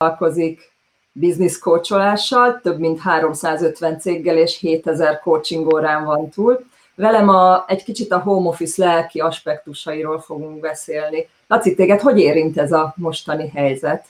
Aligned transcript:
foglalkozik 0.00 0.72
business 1.12 1.58
coacholással, 1.58 2.60
több 2.60 2.78
mint 2.78 3.00
350 3.00 3.98
céggel 3.98 4.36
és 4.36 4.58
7000 4.58 5.20
coaching 5.20 5.74
órán 5.74 6.04
van 6.04 6.28
túl. 6.28 6.58
Velem 6.94 7.28
a, 7.28 7.64
egy 7.66 7.84
kicsit 7.84 8.12
a 8.12 8.18
home 8.18 8.48
office 8.48 8.84
lelki 8.84 9.20
aspektusairól 9.20 10.20
fogunk 10.20 10.60
beszélni. 10.60 11.28
Laci, 11.46 11.74
téged 11.74 12.00
hogy 12.00 12.18
érint 12.18 12.58
ez 12.58 12.72
a 12.72 12.94
mostani 12.96 13.48
helyzet? 13.48 14.04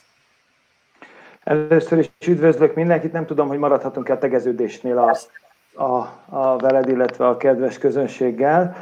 Először 1.44 1.98
is 1.98 2.10
üdvözlök 2.26 2.74
mindenkit, 2.74 3.12
nem 3.12 3.26
tudom, 3.26 3.48
hogy 3.48 3.58
maradhatunk-e 3.58 4.12
a 4.12 4.18
tegeződésnél 4.18 4.98
a, 4.98 5.16
a, 5.84 6.18
a 6.28 6.56
veled, 6.56 6.88
illetve 6.88 7.26
a 7.26 7.36
kedves 7.36 7.78
közönséggel. 7.78 8.76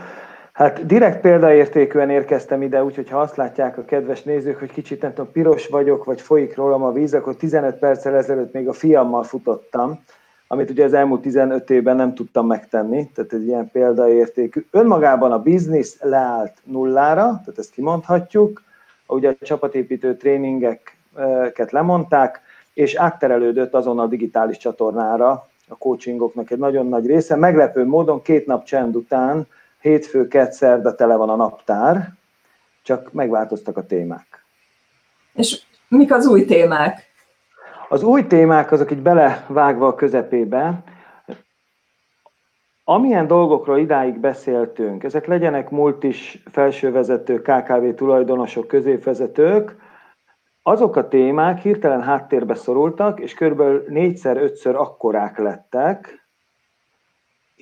Hát 0.58 0.86
direkt 0.86 1.20
példaértékűen 1.20 2.10
érkeztem 2.10 2.62
ide, 2.62 2.84
úgyhogy 2.84 3.08
ha 3.08 3.20
azt 3.20 3.36
látják 3.36 3.78
a 3.78 3.84
kedves 3.84 4.22
nézők, 4.22 4.58
hogy 4.58 4.72
kicsit 4.72 5.02
nem 5.02 5.14
tudom, 5.14 5.32
piros 5.32 5.66
vagyok, 5.66 6.04
vagy 6.04 6.20
folyik 6.20 6.56
rólam 6.56 6.82
a 6.82 6.92
víz, 6.92 7.14
akkor 7.14 7.36
15 7.36 7.78
perccel 7.78 8.14
ezelőtt 8.14 8.52
még 8.52 8.68
a 8.68 8.72
fiammal 8.72 9.22
futottam, 9.22 10.02
amit 10.46 10.70
ugye 10.70 10.84
az 10.84 10.92
elmúlt 10.92 11.20
15 11.20 11.70
évben 11.70 11.96
nem 11.96 12.14
tudtam 12.14 12.46
megtenni, 12.46 13.10
tehát 13.14 13.32
egy 13.32 13.46
ilyen 13.46 13.70
példaértékű. 13.70 14.66
Önmagában 14.70 15.32
a 15.32 15.42
biznisz 15.42 15.98
leállt 16.00 16.56
nullára, 16.64 17.22
tehát 17.22 17.58
ezt 17.58 17.70
kimondhatjuk, 17.70 18.62
ugye 19.06 19.28
a 19.40 19.44
csapatépítő 19.44 20.16
tréningeket 20.16 21.70
lemondták, 21.70 22.40
és 22.74 22.94
átterelődött 22.94 23.74
azon 23.74 23.98
a 23.98 24.06
digitális 24.06 24.56
csatornára 24.56 25.48
a 25.68 25.76
coachingoknak 25.76 26.50
egy 26.50 26.58
nagyon 26.58 26.86
nagy 26.86 27.06
része. 27.06 27.36
Meglepő 27.36 27.86
módon 27.86 28.22
két 28.22 28.46
nap 28.46 28.64
csend 28.64 28.96
után 28.96 29.46
hétfő, 29.80 30.28
kett, 30.28 30.58
de 30.58 30.92
tele 30.92 31.16
van 31.16 31.28
a 31.28 31.36
naptár, 31.36 32.12
csak 32.82 33.12
megváltoztak 33.12 33.76
a 33.76 33.86
témák. 33.86 34.44
És 35.32 35.62
mik 35.88 36.12
az 36.12 36.26
új 36.26 36.44
témák? 36.44 37.06
Az 37.88 38.02
új 38.02 38.26
témák 38.26 38.72
azok 38.72 38.90
így 38.90 39.02
belevágva 39.02 39.86
a 39.86 39.94
közepébe, 39.94 40.82
amilyen 42.84 43.26
dolgokról 43.26 43.78
idáig 43.78 44.18
beszéltünk, 44.18 45.04
ezek 45.04 45.26
legyenek 45.26 45.70
multis 45.70 46.42
felsővezetők, 46.50 47.42
KKV 47.42 47.94
tulajdonosok, 47.94 48.66
középvezetők, 48.66 49.76
azok 50.62 50.96
a 50.96 51.08
témák 51.08 51.58
hirtelen 51.58 52.02
háttérbe 52.02 52.54
szorultak, 52.54 53.20
és 53.20 53.34
körülbelül 53.34 53.84
négyszer-ötször 53.88 54.74
akkorák 54.74 55.38
lettek, 55.38 56.27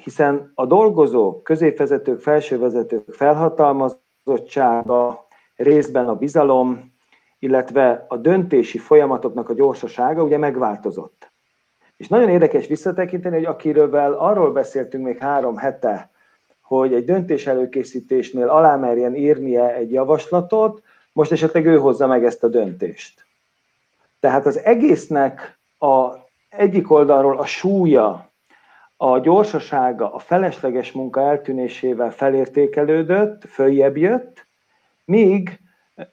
hiszen 0.06 0.52
a 0.54 0.66
dolgozók, 0.66 1.42
középvezetők, 1.42 2.20
felsővezetők 2.20 3.12
felhatalmazottsága, 3.12 5.26
részben 5.56 6.08
a 6.08 6.14
bizalom, 6.14 6.94
illetve 7.38 8.04
a 8.08 8.16
döntési 8.16 8.78
folyamatoknak 8.78 9.48
a 9.48 9.54
gyorsasága 9.54 10.22
ugye 10.22 10.38
megváltozott. 10.38 11.30
És 11.96 12.08
nagyon 12.08 12.28
érdekes 12.28 12.66
visszatekinteni, 12.66 13.34
hogy 13.34 13.44
akiről 13.44 13.94
arról 14.14 14.52
beszéltünk 14.52 15.04
még 15.04 15.18
három 15.18 15.56
hete, 15.56 16.10
hogy 16.60 16.94
egy 16.94 17.04
döntés 17.04 17.46
előkészítésnél 17.46 18.48
alámerjen 18.48 19.14
írnie 19.14 19.74
egy 19.74 19.92
javaslatot, 19.92 20.82
most 21.12 21.32
esetleg 21.32 21.66
ő 21.66 21.78
hozza 21.78 22.06
meg 22.06 22.24
ezt 22.24 22.44
a 22.44 22.48
döntést. 22.48 23.26
Tehát 24.20 24.46
az 24.46 24.58
egésznek 24.58 25.58
a 25.78 26.08
egyik 26.48 26.90
oldalról 26.90 27.38
a 27.38 27.46
súlya, 27.46 28.34
a 28.96 29.18
gyorsasága, 29.18 30.14
a 30.14 30.18
felesleges 30.18 30.92
munka 30.92 31.20
eltűnésével 31.20 32.10
felértékelődött, 32.10 33.44
följebb 33.44 33.96
jött, 33.96 34.46
míg 35.04 35.60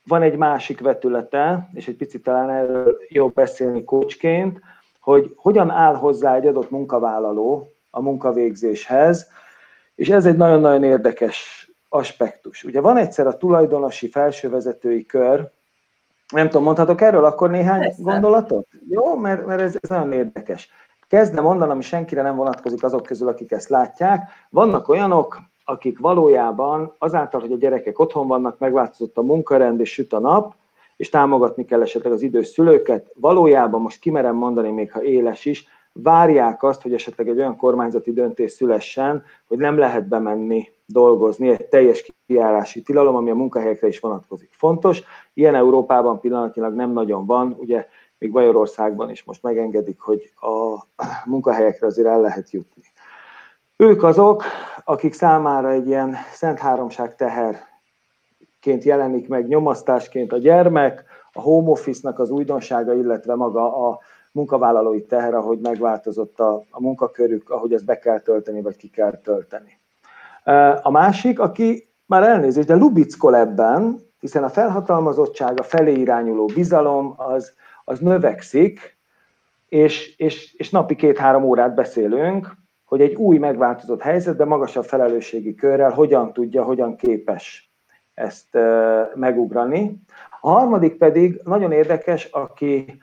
van 0.03 0.21
egy 0.21 0.37
másik 0.37 0.79
vetülete, 0.79 1.69
és 1.73 1.87
egy 1.87 1.95
picit 1.95 2.23
talán 2.23 2.49
erről 2.49 2.97
jobb 3.07 3.33
beszélni 3.33 3.83
coachként, 3.83 4.59
hogy 4.99 5.33
hogyan 5.35 5.69
áll 5.69 5.95
hozzá 5.95 6.35
egy 6.35 6.47
adott 6.47 6.69
munkavállaló 6.69 7.73
a 7.89 8.01
munkavégzéshez, 8.01 9.29
és 9.95 10.09
ez 10.09 10.25
egy 10.25 10.37
nagyon-nagyon 10.37 10.83
érdekes 10.83 11.69
aspektus. 11.89 12.63
Ugye 12.63 12.81
van 12.81 12.97
egyszer 12.97 13.27
a 13.27 13.37
tulajdonosi 13.37 14.09
felsővezetői 14.09 15.05
kör, 15.05 15.51
nem 16.33 16.45
tudom, 16.45 16.63
mondhatok 16.63 17.01
erről 17.01 17.25
akkor 17.25 17.49
néhány 17.49 17.79
Persze. 17.79 18.01
gondolatot? 18.01 18.67
Jó, 18.89 19.15
mert, 19.15 19.45
mert 19.45 19.61
ez, 19.61 19.77
ez 19.81 19.89
nagyon 19.89 20.11
érdekes. 20.11 20.69
Kezdne 21.13 21.41
mondanom, 21.41 21.73
ami 21.73 21.81
senkire 21.81 22.21
nem 22.21 22.35
vonatkozik 22.35 22.83
azok 22.83 23.03
közül, 23.03 23.27
akik 23.27 23.51
ezt 23.51 23.69
látják. 23.69 24.29
Vannak 24.49 24.87
olyanok, 24.87 25.39
akik 25.65 25.99
valójában 25.99 26.95
azáltal, 26.97 27.41
hogy 27.41 27.51
a 27.51 27.57
gyerekek 27.57 27.99
otthon 27.99 28.27
vannak, 28.27 28.59
megváltozott 28.59 29.17
a 29.17 29.21
munkarend 29.21 29.79
és 29.79 29.93
süt 29.93 30.13
a 30.13 30.19
nap, 30.19 30.53
és 30.95 31.09
támogatni 31.09 31.65
kell 31.65 31.81
esetleg 31.81 32.13
az 32.13 32.21
idős 32.21 32.47
szülőket, 32.47 33.11
valójában 33.15 33.81
most 33.81 33.99
kimerem 33.99 34.35
mondani, 34.35 34.71
még 34.71 34.91
ha 34.91 35.03
éles 35.03 35.45
is, 35.45 35.67
várják 35.91 36.63
azt, 36.63 36.81
hogy 36.81 36.93
esetleg 36.93 37.27
egy 37.27 37.37
olyan 37.37 37.57
kormányzati 37.57 38.13
döntés 38.13 38.51
szülessen, 38.51 39.23
hogy 39.47 39.57
nem 39.57 39.77
lehet 39.77 40.07
bemenni 40.07 40.67
dolgozni, 40.85 41.49
egy 41.49 41.65
teljes 41.65 42.13
kijárási 42.25 42.81
tilalom, 42.81 43.15
ami 43.15 43.29
a 43.29 43.35
munkahelyekre 43.35 43.87
is 43.87 43.99
vonatkozik. 43.99 44.49
Fontos, 44.51 45.03
ilyen 45.33 45.55
Európában 45.55 46.19
pillanatnyilag 46.19 46.73
nem 46.73 46.91
nagyon 46.91 47.25
van, 47.25 47.55
ugye 47.59 47.87
még 48.23 48.31
Bajorországban 48.31 49.09
is 49.09 49.23
most 49.23 49.43
megengedik, 49.43 49.99
hogy 49.99 50.33
a 50.35 50.85
munkahelyekre 51.25 51.87
azért 51.87 52.07
el 52.07 52.21
lehet 52.21 52.51
jutni. 52.51 52.83
Ők 53.77 54.03
azok, 54.03 54.43
akik 54.83 55.13
számára 55.13 55.69
egy 55.69 55.87
ilyen 55.87 56.15
szent 56.31 56.59
háromság 56.59 57.15
teherként 57.15 58.83
jelenik 58.83 59.27
meg 59.27 59.47
nyomasztásként 59.47 60.31
a 60.31 60.37
gyermek, 60.37 61.03
a 61.31 61.41
home 61.41 61.69
office-nak 61.69 62.19
az 62.19 62.29
újdonsága, 62.29 62.93
illetve 62.93 63.35
maga 63.35 63.89
a 63.89 63.99
munkavállalói 64.31 65.05
teher, 65.05 65.33
ahogy 65.33 65.59
megváltozott 65.59 66.39
a, 66.39 66.63
a 66.69 66.81
munkakörük, 66.81 67.49
ahogy 67.49 67.73
ezt 67.73 67.85
be 67.85 67.99
kell 67.99 68.19
tölteni, 68.19 68.61
vagy 68.61 68.75
ki 68.75 68.89
kell 68.89 69.19
tölteni. 69.23 69.79
A 70.81 70.91
másik, 70.91 71.39
aki 71.39 71.87
már 72.05 72.23
elnézést, 72.23 72.67
de 72.67 72.75
lubickol 72.75 73.35
ebben, 73.35 73.99
hiszen 74.19 74.43
a 74.43 74.49
felhatalmazottság, 74.49 75.59
a 75.59 75.63
felé 75.63 75.93
irányuló 75.93 76.45
bizalom 76.45 77.13
az, 77.17 77.53
az 77.83 77.99
növekszik, 77.99 78.97
és, 79.69 80.15
és, 80.17 80.53
és 80.53 80.69
napi 80.69 80.95
két-három 80.95 81.43
órát 81.43 81.73
beszélünk, 81.73 82.55
hogy 82.83 83.01
egy 83.01 83.13
új 83.15 83.37
megváltozott 83.37 84.01
helyzetben 84.01 84.47
magasabb 84.47 84.85
felelősségi 84.85 85.55
körrel 85.55 85.91
hogyan 85.91 86.33
tudja, 86.33 86.63
hogyan 86.63 86.95
képes 86.95 87.71
ezt 88.13 88.57
megugrani. 89.15 90.01
A 90.41 90.49
harmadik 90.49 90.97
pedig 90.97 91.41
nagyon 91.43 91.71
érdekes, 91.71 92.25
aki, 92.25 93.01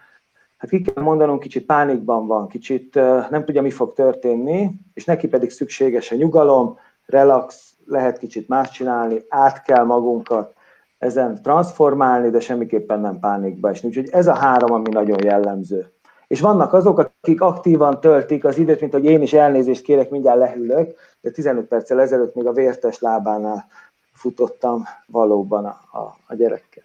hát 0.56 0.70
ki 0.70 0.80
kell 0.80 1.02
mondanom, 1.02 1.38
kicsit 1.38 1.66
pánikban 1.66 2.26
van, 2.26 2.48
kicsit 2.48 2.94
nem 3.30 3.44
tudja, 3.44 3.62
mi 3.62 3.70
fog 3.70 3.92
történni, 3.92 4.70
és 4.94 5.04
neki 5.04 5.28
pedig 5.28 5.50
szükséges 5.50 6.10
a 6.10 6.16
nyugalom, 6.16 6.78
relax, 7.06 7.74
lehet 7.86 8.18
kicsit 8.18 8.48
más 8.48 8.70
csinálni, 8.70 9.24
át 9.28 9.62
kell 9.62 9.84
magunkat 9.84 10.54
ezen 11.00 11.42
transformálni, 11.42 12.30
de 12.30 12.40
semmiképpen 12.40 13.00
nem 13.00 13.18
pánikba 13.18 13.68
esni. 13.68 13.88
Úgyhogy 13.88 14.08
ez 14.12 14.26
a 14.26 14.34
három, 14.34 14.72
ami 14.72 14.88
nagyon 14.90 15.24
jellemző. 15.24 15.92
És 16.26 16.40
vannak 16.40 16.72
azok, 16.72 16.98
akik 16.98 17.40
aktívan 17.40 18.00
töltik 18.00 18.44
az 18.44 18.58
időt, 18.58 18.80
mint 18.80 18.92
hogy 18.92 19.04
én 19.04 19.22
is 19.22 19.32
elnézést 19.32 19.82
kérek, 19.82 20.10
mindjárt 20.10 20.38
lehűlök, 20.38 20.94
de 21.20 21.30
15 21.30 21.66
perccel 21.66 22.00
ezelőtt 22.00 22.34
még 22.34 22.46
a 22.46 22.52
vértes 22.52 22.98
lábánál 22.98 23.66
futottam 24.12 24.84
valóban 25.06 25.64
a, 25.64 25.98
a, 25.98 26.16
a 26.26 26.34
gyerekkel. 26.34 26.82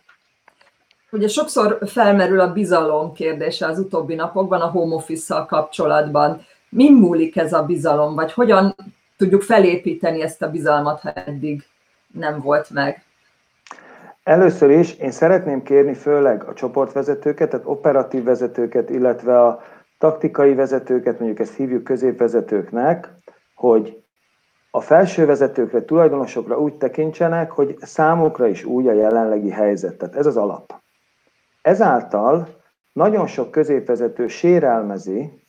Ugye 1.11 1.27
sokszor 1.27 1.79
felmerül 1.85 2.39
a 2.39 2.53
bizalom 2.53 3.13
kérdése 3.13 3.67
az 3.67 3.79
utóbbi 3.79 4.15
napokban 4.15 4.61
a 4.61 4.69
home 4.69 4.95
office-szal 4.95 5.45
kapcsolatban. 5.45 6.41
Mi 6.69 6.89
múlik 6.89 7.37
ez 7.37 7.53
a 7.53 7.63
bizalom, 7.63 8.15
vagy 8.15 8.33
hogyan 8.33 8.75
tudjuk 9.17 9.41
felépíteni 9.41 10.21
ezt 10.21 10.41
a 10.41 10.49
bizalmat, 10.49 10.99
ha 10.99 11.11
eddig 11.11 11.63
nem 12.13 12.41
volt 12.41 12.69
meg? 12.69 13.05
Először 14.25 14.69
is 14.69 14.93
én 14.93 15.11
szeretném 15.11 15.63
kérni 15.63 15.93
főleg 15.93 16.43
a 16.43 16.53
csoportvezetőket, 16.53 17.49
tehát 17.49 17.65
operatív 17.65 18.23
vezetőket, 18.23 18.89
illetve 18.89 19.41
a 19.41 19.61
taktikai 19.97 20.53
vezetőket, 20.53 21.19
mondjuk 21.19 21.39
ezt 21.39 21.55
hívjuk 21.55 21.83
középvezetőknek, 21.83 23.09
hogy 23.55 24.03
a 24.71 24.81
felső 24.81 25.25
vezetőkre, 25.25 25.85
tulajdonosokra 25.85 26.59
úgy 26.59 26.73
tekintsenek, 26.73 27.51
hogy 27.51 27.77
számukra 27.81 28.47
is 28.47 28.63
új 28.63 28.89
a 28.89 28.93
jelenlegi 28.93 29.49
helyzet. 29.49 29.97
Tehát 29.97 30.15
ez 30.15 30.25
az 30.25 30.37
alap. 30.37 30.73
Ezáltal 31.61 32.47
nagyon 32.93 33.27
sok 33.27 33.51
középvezető 33.51 34.27
sérelmezi, 34.27 35.41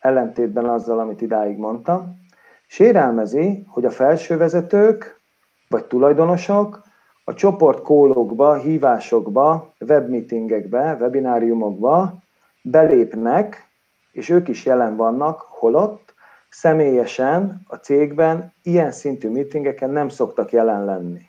ellentétben 0.00 0.64
azzal, 0.68 0.98
amit 0.98 1.20
idáig 1.20 1.56
mondtam, 1.56 2.20
Sérelmezi, 2.66 3.66
hogy 3.68 3.84
a 3.84 3.90
felsővezetők 3.90 5.20
vagy 5.68 5.84
tulajdonosok 5.84 6.82
a 7.24 7.34
csoport 7.34 7.82
kólokba, 7.82 8.54
hívásokba, 8.54 9.74
webmeetingekbe, 9.86 10.96
webináriumokba 11.00 12.14
belépnek, 12.62 13.68
és 14.12 14.28
ők 14.28 14.48
is 14.48 14.64
jelen 14.64 14.96
vannak, 14.96 15.40
holott 15.40 16.14
személyesen 16.48 17.62
a 17.66 17.76
cégben 17.76 18.52
ilyen 18.62 18.92
szintű 18.92 19.28
meetingeken 19.28 19.90
nem 19.90 20.08
szoktak 20.08 20.52
jelen 20.52 20.84
lenni. 20.84 21.20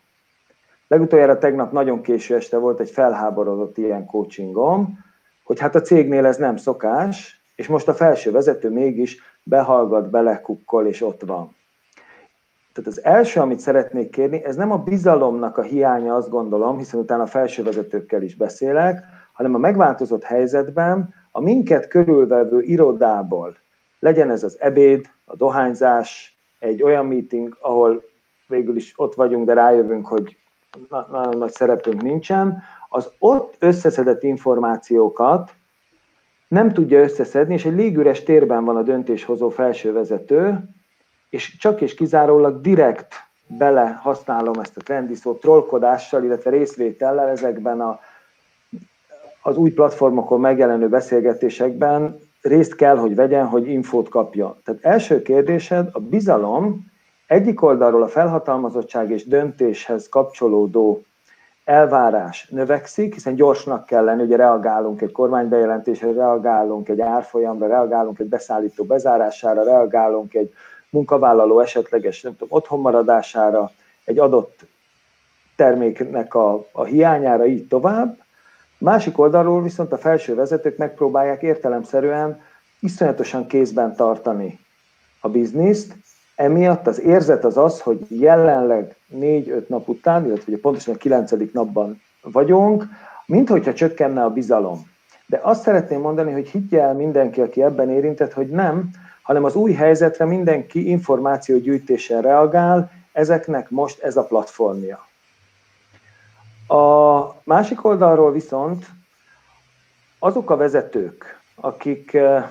Legutoljára 0.88 1.38
tegnap 1.38 1.72
nagyon 1.72 2.01
késő 2.01 2.36
este 2.36 2.57
volt 2.57 2.80
egy 2.80 2.89
felháborodott 2.89 3.78
ilyen 3.78 4.06
coachingom, 4.06 5.00
hogy 5.44 5.60
hát 5.60 5.75
a 5.75 5.81
cégnél 5.81 6.25
ez 6.25 6.38
nem 6.38 6.57
szokás, 6.57 7.42
és 7.56 7.68
most 7.68 7.88
a 7.88 7.94
felső 7.94 8.31
vezető 8.31 8.69
mégis 8.69 9.18
behallgat, 9.44 10.10
belekukkol, 10.10 10.88
és 10.88 11.01
ott 11.01 11.22
van. 11.22 11.56
Tehát 12.74 12.90
az 12.90 13.04
első, 13.04 13.40
amit 13.40 13.60
szeretnék 13.60 14.10
kérni, 14.10 14.44
ez 14.44 14.56
nem 14.56 14.72
a 14.72 14.78
bizalomnak 14.78 15.58
a 15.58 15.62
hiánya, 15.62 16.16
azt 16.16 16.30
gondolom, 16.30 16.78
hiszen 16.78 17.00
utána 17.00 17.24
a 17.24 17.28
felső 17.28 17.64
vezetőkkel 17.64 18.22
is 18.22 18.36
beszélek, 18.36 19.04
hanem 19.34 19.56
a 19.56 19.58
megváltozott 19.58 20.24
helyzetben 20.24 21.14
a 21.31 21.42
minket 21.42 21.88
körülvevő 21.88 22.62
irodából, 22.62 23.58
legyen 24.00 24.30
ez 24.30 24.44
az 24.44 24.58
ebéd, 24.60 25.10
a 25.25 25.36
dohányzás, 25.36 26.38
egy 26.60 26.84
olyan 26.84 27.06
meeting, 27.06 27.58
ahol 27.62 28.04
végül 28.48 28.75
is 28.75 28.94
ott 28.96 29.16
vagyunk, 29.16 29.46
de 29.46 29.54
rájövünk, 29.54 30.08
hogy 30.08 30.38
nagyon 30.90 31.38
nagy 31.38 31.52
szerepünk 31.52 32.02
nincsen, 32.02 32.62
az 32.90 33.12
ott 33.20 33.56
összeszedett 33.60 34.24
információkat 34.24 35.52
nem 36.48 36.72
tudja 36.74 37.02
összeszedni, 37.02 37.54
és 37.54 37.66
egy 37.66 37.75
légüres 37.75 38.24
térben 38.24 38.66
van 38.66 38.75
a 38.75 38.84
döntéshozó 38.84 39.50
felső 39.50 39.94
vezető, 39.94 40.70
és 41.33 41.57
csak 41.57 41.81
és 41.81 41.94
kizárólag 41.94 42.62
direkt 42.62 43.13
bele 43.47 44.00
használom 44.01 44.59
ezt 44.59 44.77
a 44.77 44.81
trendi 44.81 45.15
szót 45.15 45.39
trollkodással, 45.39 46.24
illetve 46.24 46.50
részvétellel 46.50 47.30
ezekben 47.30 47.81
a, 47.81 48.00
az 49.41 49.57
új 49.57 49.71
platformokon 49.71 50.39
megjelenő 50.39 50.88
beszélgetésekben 50.88 52.19
részt 52.41 52.75
kell, 52.75 52.97
hogy 52.97 53.15
vegyen, 53.15 53.45
hogy 53.47 53.68
infót 53.68 54.09
kapja. 54.09 54.57
Tehát 54.63 54.85
első 54.85 55.21
kérdésed, 55.21 55.89
a 55.91 56.00
bizalom 56.00 56.85
egyik 57.27 57.62
oldalról 57.62 58.03
a 58.03 58.07
felhatalmazottság 58.07 59.12
és 59.12 59.25
döntéshez 59.27 60.09
kapcsolódó 60.09 61.01
elvárás 61.63 62.47
növekszik, 62.50 63.13
hiszen 63.13 63.36
gyorsnak 63.36 63.86
kell 63.86 64.03
lenni, 64.03 64.24
ugye 64.24 64.36
reagálunk 64.36 65.01
egy 65.01 65.12
kormánybejelentésre, 65.12 66.12
reagálunk 66.12 66.89
egy 66.89 67.01
árfolyamra, 67.01 67.68
reagálunk 67.68 68.19
egy 68.19 68.27
beszállító 68.29 68.83
bezárására, 68.83 69.63
reagálunk 69.63 70.33
egy 70.33 70.53
munkavállaló 70.94 71.60
esetleges 71.60 72.22
nem 72.22 72.31
tudom, 72.38 72.57
otthonmaradására, 72.57 73.72
egy 74.04 74.19
adott 74.19 74.66
terméknek 75.56 76.34
a, 76.34 76.68
a 76.72 76.84
hiányára, 76.84 77.45
így 77.45 77.68
tovább. 77.68 78.18
Másik 78.78 79.19
oldalról 79.19 79.62
viszont 79.62 79.92
a 79.92 79.98
felső 79.98 80.36
vezetők 80.36 80.78
megpróbálják 80.78 81.42
értelemszerűen 81.42 82.42
iszonyatosan 82.80 83.48
kézben 83.48 83.95
tartani 83.95 84.60
a 85.19 85.30
bizniszt, 85.30 85.95
emiatt 86.36 86.88
az 86.88 87.01
érzet 87.01 87.46
az 87.46 87.57
az, 87.57 87.81
hogy 87.81 88.00
jelenleg 88.10 88.96
négy-öt 89.07 89.69
nap 89.69 89.88
után, 89.88 90.25
illetve 90.25 90.44
ugye 90.48 90.62
pontosan 90.62 90.94
a 90.94 90.98
kilencedik 90.98 91.54
napban 91.54 92.01
vagyunk, 92.22 92.86
mint 93.25 93.50
hogyha 93.50 93.74
csökkenne 93.74 94.24
a 94.24 94.30
bizalom. 94.30 94.92
De 95.25 95.39
azt 95.44 95.62
szeretném 95.62 96.00
mondani, 96.00 96.31
hogy 96.31 96.48
higgye 96.48 96.94
mindenki, 96.94 97.42
aki 97.42 97.63
ebben 97.63 97.89
érintett, 97.89 98.34
hogy 98.34 98.48
nem, 98.48 98.89
hanem 99.24 99.44
az 99.44 99.56
új 99.56 99.74
helyzetre 99.74 100.25
mindenki 100.25 100.90
információgyűjtéssel 100.90 102.22
reagál, 102.22 102.92
ezeknek 103.12 103.70
most 103.70 104.00
ez 104.00 104.18
a 104.18 104.24
platformja. 104.24 105.08
A 106.68 107.22
másik 107.44 107.86
oldalról 107.86 108.31
viszont 108.31 108.86
azok 110.20 110.50
a 110.50 110.56
vezetők, 110.58 111.42
akik 111.56 112.14
eh, 112.14 112.50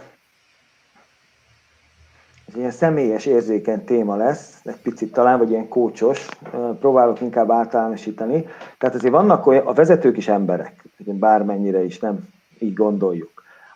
ez 2.48 2.56
ilyen 2.56 2.70
személyes, 2.70 3.26
érzékeny 3.26 3.84
téma 3.84 4.16
lesz, 4.16 4.60
egy 4.64 4.80
picit 4.82 5.12
talán, 5.12 5.38
vagy 5.38 5.50
ilyen 5.50 5.68
kócsos, 5.68 6.28
eh, 6.42 6.50
próbálok 6.80 7.20
inkább 7.20 7.50
általánosítani. 7.50 8.46
Tehát 8.78 8.94
azért 8.94 9.12
vannak 9.12 9.46
olyan, 9.46 9.66
a 9.66 9.72
vezetők 9.72 10.16
is 10.16 10.28
emberek, 10.28 10.84
bármennyire 11.04 11.84
is 11.84 11.98
nem 11.98 12.28
így 12.58 12.74
gondoljuk. 12.74 13.31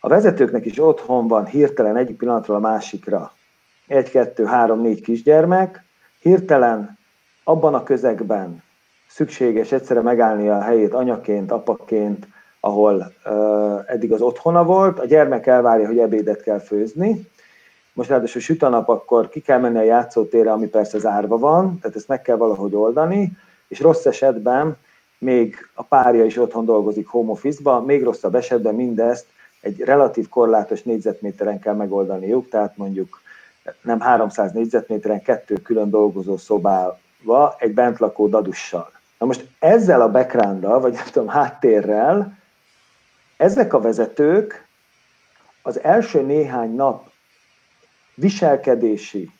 A 0.06 0.08
vezetőknek 0.08 0.64
is 0.64 0.79
otthon 0.79 1.29
van 1.29 1.47
hirtelen 1.47 1.97
egyik 1.97 2.17
pillanatról 2.17 2.56
a 2.56 2.61
másikra. 2.61 3.32
Egy, 3.87 4.11
kettő, 4.11 4.44
három, 4.44 4.81
négy 4.81 5.00
kisgyermek, 5.00 5.85
hirtelen 6.20 6.99
abban 7.44 7.75
a 7.75 7.82
közegben 7.82 8.62
szükséges 9.08 9.73
egyszerre 9.73 10.00
megállni 10.00 10.49
a 10.49 10.61
helyét 10.61 10.94
anyaként, 10.94 11.50
apaként, 11.50 12.29
ahol 12.61 13.12
eddig 13.87 14.12
az 14.12 14.20
otthona 14.20 14.64
volt, 14.64 14.99
a 14.99 15.05
gyermek 15.05 15.47
elvárja, 15.47 15.87
hogy 15.87 15.99
ebédet 15.99 16.43
kell 16.43 16.59
főzni, 16.59 17.26
most 17.93 18.09
ráadásul 18.09 18.41
süt 18.41 18.62
a 18.62 18.69
nap, 18.69 18.88
akkor 18.88 19.29
ki 19.29 19.41
kell 19.41 19.59
menni 19.59 19.79
a 19.79 19.82
játszótérre, 19.82 20.52
ami 20.52 20.67
persze 20.67 20.99
zárva 20.99 21.38
van, 21.38 21.79
tehát 21.81 21.97
ezt 21.97 22.09
meg 22.09 22.23
kell 22.23 22.37
valahogy 22.37 22.75
oldani, 22.75 23.32
és 23.69 23.81
rossz 23.81 24.06
esetben 24.06 24.76
még 25.19 25.56
a 25.75 25.82
párja 25.82 26.25
is 26.25 26.37
otthon 26.37 26.64
dolgozik 26.64 27.06
home 27.06 27.31
office-ba, 27.31 27.81
még 27.81 28.02
rosszabb 28.02 28.35
esetben 28.35 28.75
mindezt 28.75 29.35
egy 29.67 29.81
relatív 29.81 30.29
korlátos 30.29 30.83
négyzetméteren 30.83 31.59
kell 31.59 31.75
megoldaniuk, 31.75 32.49
tehát 32.49 32.77
mondjuk 32.77 33.21
nem 33.83 34.01
300 34.01 34.53
négyzetméteren, 34.53 35.23
kettő 35.23 35.55
külön 35.55 35.91
dolgozó 35.91 36.37
szobába, 36.37 37.57
egy 37.59 37.75
bentlakó 37.75 38.27
dadussal. 38.27 38.91
Na 39.19 39.27
most 39.27 39.49
ezzel 39.59 40.01
a 40.01 40.11
background 40.11 40.81
vagy 40.81 40.93
nem 40.93 41.05
tudom, 41.13 41.29
háttérrel, 41.29 42.39
ezek 43.37 43.73
a 43.73 43.81
vezetők 43.81 44.67
az 45.63 45.81
első 45.83 46.23
néhány 46.23 46.75
nap 46.75 47.11
viselkedési 48.15 49.31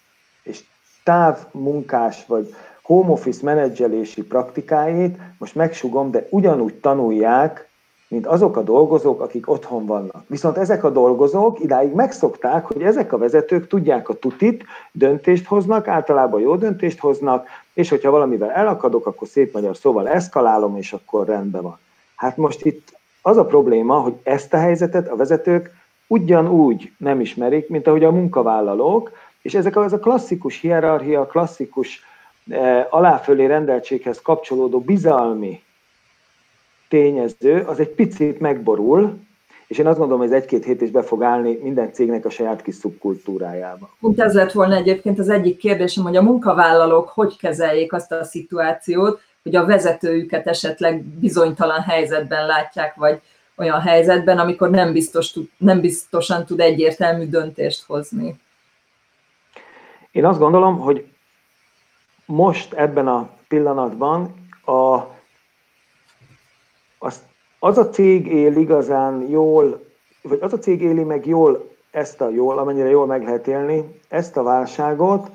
és 0.43 0.65
távmunkás 1.05 2.27
vagy 2.27 2.55
home 2.83 3.11
office 3.11 3.41
menedzselési 3.43 4.23
praktikáit 4.23 5.19
most 5.39 5.55
megsugom, 5.55 6.11
de 6.11 6.27
ugyanúgy 6.31 6.75
tanulják, 6.75 7.66
mint 8.09 8.27
azok 8.27 8.57
a 8.57 8.63
dolgozók, 8.63 9.21
akik 9.21 9.51
otthon 9.51 9.87
vannak. 9.87 10.25
Viszont 10.27 10.57
ezek 10.57 10.85
a 10.85 10.91
dolgozók 10.91 11.61
idáig 11.61 11.93
megszokták, 11.93 12.65
hogy 12.65 12.83
ezek 12.83 13.13
a 13.13 13.19
vezetők 13.19 13.67
tudják 13.67 14.09
a 14.09 14.15
tutit, 14.15 14.65
döntést 14.93 15.47
hoznak, 15.47 15.89
általában 15.89 16.41
jó 16.41 16.57
döntést 16.57 16.99
hoznak, 16.99 17.47
és 17.75 17.89
hogyha 17.89 18.11
valamivel 18.11 18.51
elakadok, 18.51 19.07
akkor 19.07 19.29
szép 19.29 19.53
magyar 19.53 19.77
szóval 19.77 20.09
eszkalálom, 20.09 20.77
és 20.77 20.93
akkor 20.93 21.27
rendben 21.27 21.63
van. 21.63 21.79
Hát 22.17 22.37
most 22.37 22.65
itt 22.65 22.99
az 23.23 23.37
a 23.37 23.45
probléma, 23.45 23.99
hogy 23.99 24.15
ezt 24.23 24.55
a 24.55 24.59
helyzetet 24.59 25.09
a 25.09 25.17
vezetők 25.17 25.71
ugyanúgy 26.07 26.93
nem 26.99 27.21
ismerik, 27.21 27.69
mint 27.69 27.87
ahogy 27.87 28.05
a 28.05 28.11
munkavállalók, 28.11 29.11
és 29.43 29.55
ezek 29.55 29.77
az 29.77 29.93
a 29.93 29.99
klasszikus 29.99 30.61
hierarchia, 30.61 31.27
klasszikus 31.27 32.01
eh, 32.49 32.87
aláfölé 32.91 33.47
rendeltséghez 33.47 34.23
kapcsolódó 34.23 34.81
bizalmi 34.81 35.63
tényező, 36.89 37.65
az 37.67 37.81
egy 37.81 37.89
picit 37.89 38.41
megborul, 38.41 39.19
és 39.67 39.79
én 39.79 39.87
azt 39.87 39.99
gondolom, 39.99 40.23
hogy 40.23 40.33
ez 40.33 40.43
egy-két 40.43 40.65
hét 40.65 40.81
is 40.81 40.91
be 40.91 41.03
fog 41.03 41.23
állni 41.23 41.59
minden 41.63 41.93
cégnek 41.93 42.25
a 42.25 42.31
saját 42.31 42.63
kis 42.63 42.75
szubkultúrájába. 42.75 43.91
Pont 44.01 44.21
ez 44.21 44.35
lett 44.35 44.53
volna 44.53 44.75
egyébként 44.75 45.19
az 45.19 45.29
egyik 45.29 45.57
kérdésem, 45.59 46.05
hogy 46.05 46.17
a 46.17 46.23
munkavállalók 46.23 47.09
hogy 47.09 47.37
kezeljék 47.37 47.93
azt 47.93 48.13
a 48.13 48.25
szituációt, 48.25 49.21
hogy 49.43 49.57
a 49.57 49.67
vezetőjüket 49.67 50.47
esetleg 50.47 51.05
bizonytalan 51.05 51.81
helyzetben 51.81 52.47
látják, 52.47 52.95
vagy 52.95 53.21
olyan 53.57 53.81
helyzetben, 53.81 54.39
amikor 54.39 54.71
nem, 54.71 54.93
biztos, 54.93 55.35
nem 55.57 55.81
biztosan 55.81 56.45
tud 56.45 56.61
egyértelmű 56.61 57.29
döntést 57.29 57.85
hozni. 57.87 58.37
Én 60.11 60.25
azt 60.25 60.39
gondolom, 60.39 60.79
hogy 60.79 61.07
most 62.27 62.73
ebben 62.73 63.09
a 63.09 63.31
pillanatban 63.49 64.35
a 64.65 65.16
az, 66.99 67.23
az 67.59 67.79
a 67.79 67.89
cég 67.89 68.27
él 68.27 68.57
igazán 68.57 69.27
jól, 69.29 69.85
vagy 70.23 70.39
az 70.41 70.53
a 70.53 70.59
cég 70.59 70.83
éli 70.83 71.03
meg 71.03 71.27
jól 71.27 71.75
ezt 71.91 72.21
a 72.21 72.29
jól, 72.29 72.59
amennyire 72.59 72.89
jól 72.89 73.07
meg 73.07 73.23
lehet 73.23 73.47
élni, 73.47 74.01
ezt 74.09 74.37
a 74.37 74.43
válságot, 74.43 75.31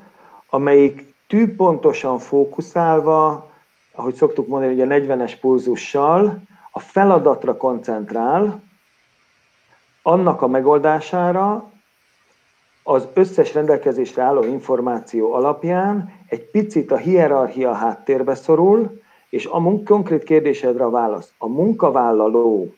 amelyik 0.50 1.14
tűpontosan 1.28 2.20
fókuszálva, 2.20 3.50
ahogy 3.96 4.14
szoktuk 4.14 4.48
mondani, 4.48 4.74
ugye 4.74 4.86
40-es 4.90 5.34
pulzussal, 5.42 6.42
a 6.72 6.80
feladatra 6.80 7.58
koncentrál, 7.58 8.64
annak 10.02 10.42
a 10.42 10.48
megoldására 10.48 11.72
az 12.84 13.08
összes 13.14 13.54
rendelkezésre 13.54 14.24
álló 14.24 14.44
információ 14.44 15.34
alapján 15.34 16.14
egy 16.28 16.50
picit 16.50 16.92
a 16.92 16.98
hierarchia 16.98 17.74
háttérbe 17.74 18.36
szorul, 18.36 19.01
és 19.32 19.46
a 19.46 19.60
munk- 19.60 19.88
konkrét 19.88 20.24
kérdésedre 20.24 20.84
a 20.84 20.90
válasz. 20.90 21.34
A 21.38 21.48
munkavállaló 21.48 22.74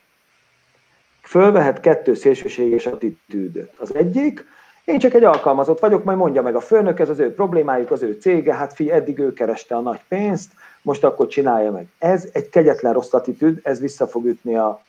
fölvehet 1.21 1.79
kettő 1.79 2.13
szélsőséges 2.13 2.85
attitűdöt. 2.85 3.73
Az 3.77 3.95
egyik, 3.95 4.45
én 4.83 4.99
csak 4.99 5.13
egy 5.13 5.23
alkalmazott 5.23 5.79
vagyok, 5.79 6.03
majd 6.03 6.17
mondja 6.17 6.41
meg 6.41 6.55
a 6.55 6.59
főnök, 6.59 6.99
ez 6.99 7.09
az 7.09 7.19
ő 7.19 7.33
problémájuk, 7.33 7.91
az 7.91 8.01
ő 8.01 8.17
cége, 8.21 8.53
hát 8.53 8.73
fi, 8.73 8.91
eddig 8.91 9.19
ő 9.19 9.33
kereste 9.33 9.75
a 9.75 9.79
nagy 9.79 9.99
pénzt, 10.07 10.51
most 10.81 11.03
akkor 11.03 11.27
csinálja 11.27 11.71
meg. 11.71 11.87
Ez 11.99 12.29
egy 12.33 12.49
kegyetlen 12.49 12.93
rossz 12.93 13.13
attitűd, 13.13 13.59
ez 13.63 13.79
vissza 13.79 14.07
fog 14.07 14.25
ütni 14.25 14.55
a, 14.55 14.81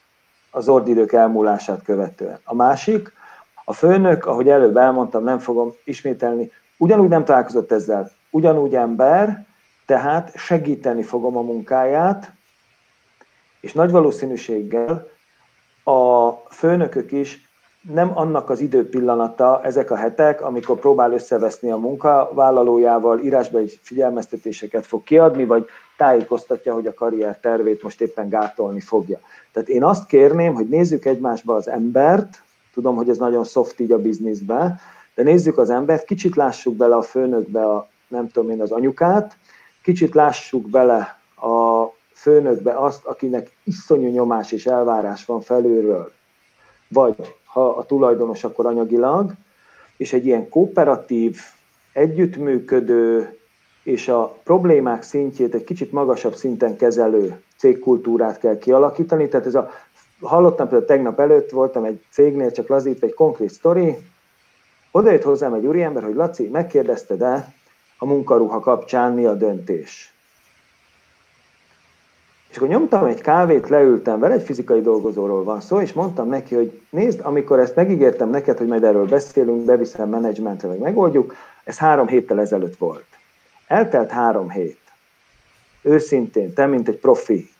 az 0.50 0.68
ordidők 0.68 1.12
elmúlását 1.12 1.82
követően. 1.82 2.38
A 2.44 2.54
másik, 2.54 3.12
a 3.64 3.72
főnök, 3.72 4.26
ahogy 4.26 4.48
előbb 4.48 4.76
elmondtam, 4.76 5.24
nem 5.24 5.38
fogom 5.38 5.72
ismételni, 5.84 6.50
ugyanúgy 6.76 7.08
nem 7.08 7.24
találkozott 7.24 7.72
ezzel, 7.72 8.10
ugyanúgy 8.30 8.74
ember, 8.74 9.46
tehát 9.86 10.36
segíteni 10.36 11.02
fogom 11.02 11.36
a 11.36 11.42
munkáját, 11.42 12.32
és 13.60 13.72
nagy 13.72 13.90
valószínűséggel 13.90 15.08
a 15.84 16.30
főnökök 16.50 17.12
is 17.12 17.48
nem 17.92 18.18
annak 18.18 18.50
az 18.50 18.60
időpillanata 18.60 19.60
ezek 19.64 19.90
a 19.90 19.96
hetek, 19.96 20.42
amikor 20.42 20.78
próbál 20.78 21.12
összeveszni 21.12 21.70
a 21.70 21.76
munkavállalójával, 21.76 23.20
írásbeli 23.20 23.78
figyelmeztetéseket 23.82 24.86
fog 24.86 25.02
kiadni, 25.02 25.44
vagy 25.44 25.66
tájékoztatja, 25.96 26.74
hogy 26.74 26.86
a 26.86 26.94
karrier 26.94 27.38
tervét 27.38 27.82
most 27.82 28.00
éppen 28.00 28.28
gátolni 28.28 28.80
fogja. 28.80 29.20
Tehát 29.52 29.68
én 29.68 29.84
azt 29.84 30.06
kérném, 30.06 30.54
hogy 30.54 30.68
nézzük 30.68 31.04
egymásba 31.04 31.54
az 31.54 31.68
embert, 31.68 32.42
tudom, 32.72 32.96
hogy 32.96 33.08
ez 33.08 33.18
nagyon 33.18 33.44
soft 33.44 33.80
így 33.80 33.92
a 33.92 33.98
bizniszben, 33.98 34.80
de 35.14 35.22
nézzük 35.22 35.58
az 35.58 35.70
embert, 35.70 36.04
kicsit 36.04 36.36
lássuk 36.36 36.76
bele 36.76 36.96
a 36.96 37.02
főnökbe, 37.02 37.64
a, 37.64 37.88
nem 38.08 38.28
tudom 38.28 38.50
én, 38.50 38.60
az 38.60 38.70
anyukát, 38.70 39.36
kicsit 39.84 40.14
lássuk 40.14 40.70
bele 40.70 41.20
a 41.36 41.84
főnökbe 42.14 42.78
azt, 42.78 43.04
akinek 43.04 43.56
iszonyú 43.64 44.08
nyomás 44.08 44.52
és 44.52 44.66
elvárás 44.66 45.24
van 45.24 45.40
felülről, 45.40 46.12
vagy 46.88 47.14
ha 47.44 47.68
a 47.68 47.84
tulajdonos, 47.84 48.44
akkor 48.44 48.66
anyagilag, 48.66 49.32
és 49.96 50.12
egy 50.12 50.26
ilyen 50.26 50.48
kooperatív, 50.48 51.38
együttműködő 51.92 53.38
és 53.82 54.08
a 54.08 54.38
problémák 54.44 55.02
szintjét 55.02 55.54
egy 55.54 55.64
kicsit 55.64 55.92
magasabb 55.92 56.34
szinten 56.34 56.76
kezelő 56.76 57.42
cégkultúrát 57.56 58.38
kell 58.38 58.58
kialakítani. 58.58 59.28
Tehát 59.28 59.46
ez 59.46 59.54
a, 59.54 59.70
hallottam 60.20 60.68
például 60.68 60.88
tegnap 60.88 61.20
előtt, 61.20 61.50
voltam 61.50 61.84
egy 61.84 62.04
cégnél, 62.10 62.50
csak 62.50 62.68
lazítva 62.68 63.06
egy 63.06 63.14
konkrét 63.14 63.50
sztori, 63.50 63.96
oda 64.90 65.10
jött 65.10 65.22
hozzám 65.22 65.54
egy 65.54 65.66
úriember, 65.66 66.02
hogy 66.02 66.14
Laci, 66.14 66.48
megkérdezted-e 66.48 67.53
a 68.04 68.06
munkaruha 68.06 68.60
kapcsán 68.60 69.12
mi 69.12 69.24
a 69.24 69.34
döntés? 69.34 70.14
És 72.50 72.56
akkor 72.56 72.68
nyomtam 72.68 73.04
egy 73.04 73.20
kávét, 73.20 73.68
leültem 73.68 74.18
vele, 74.18 74.34
egy 74.34 74.42
fizikai 74.42 74.80
dolgozóról 74.80 75.44
van 75.44 75.60
szó, 75.60 75.80
és 75.80 75.92
mondtam 75.92 76.28
neki, 76.28 76.54
hogy 76.54 76.80
nézd, 76.90 77.20
amikor 77.22 77.58
ezt 77.58 77.74
megígértem 77.74 78.30
neked, 78.30 78.58
hogy 78.58 78.66
majd 78.66 78.84
erről 78.84 79.06
beszélünk, 79.06 79.64
beviszem 79.64 80.08
menedzsmentre, 80.08 80.68
meg 80.68 80.78
megoldjuk, 80.78 81.34
ez 81.64 81.78
három 81.78 82.06
héttel 82.06 82.40
ezelőtt 82.40 82.76
volt. 82.76 83.06
Eltelt 83.66 84.10
három 84.10 84.50
hét. 84.50 84.80
Őszintén, 85.82 86.52
te, 86.52 86.66
mint 86.66 86.88
egy 86.88 86.98
profi 86.98 87.50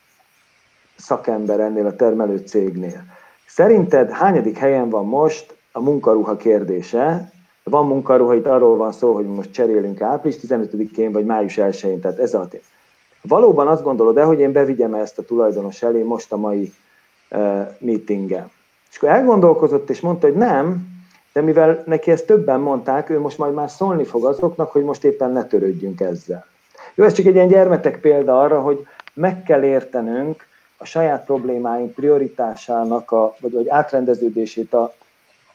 szakember 0.95 1.59
ennél 1.59 1.85
a 1.85 1.95
termelő 1.95 2.37
cégnél. 2.37 3.03
Szerinted 3.47 4.11
hányadik 4.11 4.57
helyen 4.57 4.89
van 4.89 5.05
most 5.05 5.55
a 5.71 5.79
munkaruha 5.79 6.35
kérdése? 6.35 7.33
Van 7.69 7.87
munkaruha, 7.87 8.35
itt 8.35 8.45
arról 8.45 8.77
van 8.77 8.91
szó, 8.91 9.13
hogy 9.13 9.25
most 9.25 9.51
cserélünk 9.51 10.01
április 10.01 10.37
15-én 10.47 11.11
vagy 11.11 11.25
május 11.25 11.55
1-én, 11.57 11.99
tehát 11.99 12.19
ez 12.19 12.33
a 12.33 12.47
tény. 12.47 12.61
Valóban 13.21 13.67
azt 13.67 13.83
gondolod-e, 13.83 14.23
hogy 14.23 14.39
én 14.39 14.51
bevigyem 14.51 14.93
-e 14.93 14.99
ezt 14.99 15.17
a 15.17 15.23
tulajdonos 15.23 15.81
elé 15.81 16.01
most 16.01 16.31
a 16.31 16.37
mai 16.37 16.73
uh, 17.31 17.67
meetingen? 17.79 18.51
És 18.91 18.97
akkor 18.97 19.09
elgondolkozott, 19.09 19.89
és 19.89 19.99
mondta, 19.99 20.27
hogy 20.27 20.35
nem, 20.35 20.87
de 21.33 21.41
mivel 21.41 21.83
neki 21.85 22.11
ezt 22.11 22.25
többen 22.25 22.59
mondták, 22.59 23.09
ő 23.09 23.19
most 23.19 23.37
majd 23.37 23.53
már 23.53 23.69
szólni 23.69 24.03
fog 24.03 24.25
azoknak, 24.25 24.71
hogy 24.71 24.83
most 24.83 25.03
éppen 25.03 25.31
ne 25.31 25.43
törődjünk 25.43 25.99
ezzel. 25.99 26.45
Jó, 26.95 27.05
ez 27.05 27.13
csak 27.13 27.25
egy 27.25 27.35
ilyen 27.35 27.47
gyermetek 27.47 27.99
példa 27.99 28.41
arra, 28.41 28.61
hogy 28.61 28.87
meg 29.13 29.43
kell 29.43 29.63
értenünk 29.63 30.47
a 30.77 30.85
saját 30.85 31.25
problémáink 31.25 31.93
prioritásának, 31.93 33.11
a, 33.11 33.35
vagy, 33.39 33.51
vagy 33.51 33.69
átrendeződését 33.69 34.73
a, 34.73 34.93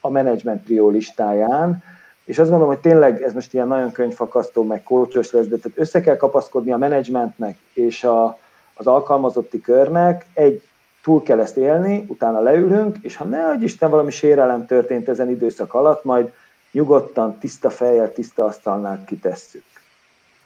a 0.00 0.10
menedzsment 0.10 0.62
priolistáján, 0.64 1.82
és 2.30 2.38
azt 2.38 2.50
gondolom, 2.50 2.75
hogy 2.75 2.82
tényleg 2.82 3.22
ez 3.22 3.32
most 3.32 3.54
ilyen 3.54 3.68
nagyon 3.68 3.92
könyvfakasztó, 3.92 4.62
meg 4.62 4.82
kócsos 4.82 5.30
lesz, 5.30 5.46
de 5.46 5.56
tehát 5.56 5.78
össze 5.78 6.00
kell 6.00 6.16
kapaszkodni 6.16 6.72
a 6.72 6.76
menedzsmentnek 6.76 7.58
és 7.72 8.04
a, 8.04 8.38
az 8.75 8.87
alkalmazotti 8.87 9.60
körnek, 9.60 10.26
egy, 10.34 10.62
túl 11.02 11.22
kell 11.22 11.40
ezt 11.40 11.56
élni, 11.56 12.04
utána 12.08 12.40
leülünk, 12.40 12.96
és 13.00 13.16
ha 13.16 13.25
ne 13.25 13.46
adj 13.46 13.64
Isten 13.64 13.90
valami 13.90 14.10
sérelem 14.10 14.66
történt 14.66 15.08
ezen 15.08 15.30
időszak 15.30 15.75
alatt, 15.75 16.04
majd 16.04 16.32
nyugodtan, 16.72 17.38
tiszta 17.38 17.70
fejjel, 17.70 18.12
tiszta 18.12 18.44
asztalnál 18.44 19.04
kitesszük. 19.06 19.64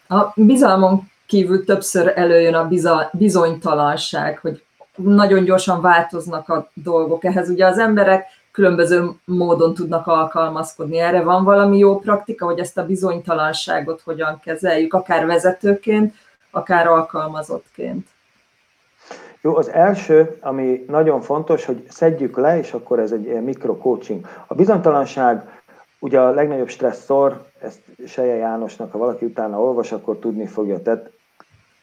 A 0.09 0.33
bizalmon 0.35 1.11
kívül 1.27 1.65
többször 1.65 2.13
előjön 2.15 2.55
a 2.55 2.69
bizonytalanság, 3.13 4.39
hogy 4.39 4.65
nagyon 4.97 5.45
gyorsan 5.45 5.81
változnak 5.81 6.49
a 6.49 6.71
dolgok. 6.75 7.25
Ehhez 7.25 7.49
ugye 7.49 7.67
az 7.67 7.79
emberek 7.79 8.27
különböző 8.55 9.11
módon 9.25 9.75
tudnak 9.75 10.07
alkalmazkodni. 10.07 10.99
Erre 10.99 11.23
van 11.23 11.45
valami 11.45 11.79
jó 11.79 11.99
praktika, 11.99 12.45
hogy 12.45 12.59
ezt 12.59 12.79
a 12.79 12.87
bizonytalanságot 12.87 14.01
hogyan 14.01 14.41
kezeljük, 14.45 14.95
akár 14.95 15.27
vezetőként, 15.27 16.15
akár 16.51 16.87
alkalmazottként? 16.87 18.07
Jó, 19.41 19.57
az 19.57 19.69
első, 19.69 20.39
ami 20.41 20.85
nagyon 20.89 21.21
fontos, 21.21 21.65
hogy 21.65 21.85
szedjük 21.89 22.37
le, 22.37 22.59
és 22.59 22.73
akkor 22.73 22.99
ez 22.99 23.13
egy 23.13 23.43
mikro-coaching. 23.43 24.27
A 24.47 24.55
bizonytalanság 24.55 25.63
ugye 25.99 26.21
a 26.21 26.31
legnagyobb 26.31 26.69
stresszor, 26.69 27.45
ezt 27.61 27.81
Seje 28.07 28.35
Jánosnak, 28.35 28.93
ha 28.93 28.99
valaki 28.99 29.25
utána 29.25 29.61
olvas, 29.61 29.93
akkor 29.93 30.19
tudni 30.19 30.47
fogja. 30.47 30.83
Tehát 30.83 31.11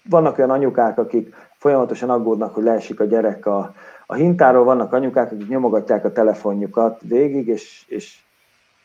vannak 0.10 0.38
olyan 0.38 0.50
anyukák, 0.50 0.98
akik 0.98 1.36
folyamatosan 1.62 2.10
aggódnak, 2.10 2.54
hogy 2.54 2.64
leesik 2.64 3.00
a 3.00 3.04
gyerek 3.04 3.46
a, 3.46 3.74
a 4.06 4.14
hintáról, 4.14 4.64
vannak 4.64 4.94
anyukák, 4.94 5.32
akik 5.32 5.48
nyomogatják 5.48 6.06
a 6.06 6.12
telefonjukat 6.12 7.02
végig, 7.02 7.48
és, 7.48 7.86
és, 7.88 8.20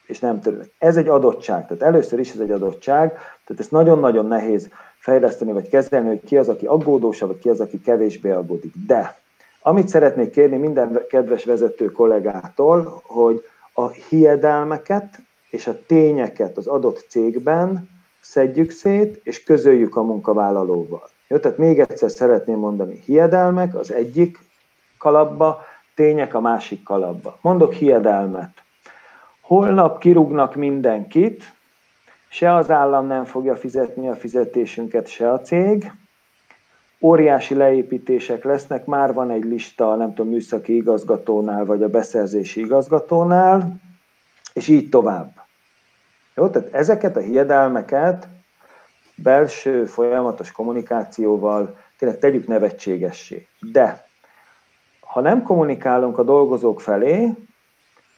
és 0.07 0.19
nem 0.19 0.41
törődnek. 0.41 0.71
Ez 0.79 0.97
egy 0.97 1.09
adottság, 1.09 1.67
tehát 1.67 1.83
először 1.83 2.19
is 2.19 2.33
ez 2.33 2.41
egy 2.41 2.51
adottság, 2.51 3.09
tehát 3.45 3.63
ezt 3.63 3.71
nagyon-nagyon 3.71 4.27
nehéz 4.27 4.69
fejleszteni 4.99 5.53
vagy 5.53 5.69
kezelni, 5.69 6.09
hogy 6.09 6.25
ki 6.25 6.37
az, 6.37 6.49
aki 6.49 6.67
aggódósabb, 6.67 7.29
vagy 7.29 7.39
ki 7.39 7.49
az, 7.49 7.61
aki 7.61 7.81
kevésbé 7.81 8.31
aggódik. 8.31 8.73
De 8.87 9.19
amit 9.61 9.89
szeretnék 9.89 10.31
kérni 10.31 10.57
minden 10.57 11.01
kedves 11.09 11.45
vezető 11.45 11.87
kollégától, 11.87 13.01
hogy 13.03 13.45
a 13.73 13.89
hiedelmeket 13.89 15.19
és 15.51 15.67
a 15.67 15.79
tényeket 15.87 16.57
az 16.57 16.67
adott 16.67 17.07
cégben 17.09 17.89
szedjük 18.21 18.71
szét, 18.71 19.21
és 19.23 19.43
közöljük 19.43 19.97
a 19.97 20.03
munkavállalóval. 20.03 21.15
Jó, 21.29 21.39
tehát 21.39 21.59
még 21.59 21.79
egyszer 21.79 22.11
szeretném 22.11 22.59
mondani, 22.59 23.03
hiedelmek 23.05 23.75
az 23.75 23.93
egyik 23.93 24.39
kalapba, 24.99 25.65
tények 25.95 26.35
a 26.35 26.41
másik 26.41 26.83
kalapba. 26.83 27.39
Mondok 27.41 27.73
hiedelmet. 27.73 28.51
Holnap 29.41 29.99
kirúgnak 29.99 30.55
mindenkit, 30.55 31.55
se 32.29 32.55
az 32.55 32.71
állam 32.71 33.07
nem 33.07 33.25
fogja 33.25 33.57
fizetni 33.57 34.09
a 34.09 34.15
fizetésünket, 34.17 35.09
se 35.09 35.33
a 35.33 35.41
cég. 35.41 35.93
Óriási 37.01 37.55
leépítések 37.55 38.45
lesznek, 38.45 38.85
már 38.85 39.13
van 39.13 39.31
egy 39.31 39.45
lista, 39.45 39.95
nem 39.95 40.15
tudom, 40.15 40.33
műszaki 40.33 40.77
igazgatónál, 40.77 41.65
vagy 41.65 41.83
a 41.83 41.89
beszerzési 41.89 42.61
igazgatónál, 42.61 43.77
és 44.53 44.69
így 44.69 44.89
tovább. 44.89 45.33
Jó, 46.35 46.49
tehát 46.49 46.75
ezeket 46.75 47.17
a 47.17 47.21
hiedelmeket 47.21 48.29
belső 49.23 49.85
folyamatos 49.85 50.53
kommunikációval 50.53 51.79
tényleg 51.99 52.19
tegyük 52.19 52.47
nevetségessé. 52.47 53.47
De 53.73 54.09
ha 55.01 55.21
nem 55.21 55.43
kommunikálunk 55.43 56.19
a 56.19 56.23
dolgozók 56.23 56.81
felé, 56.81 57.33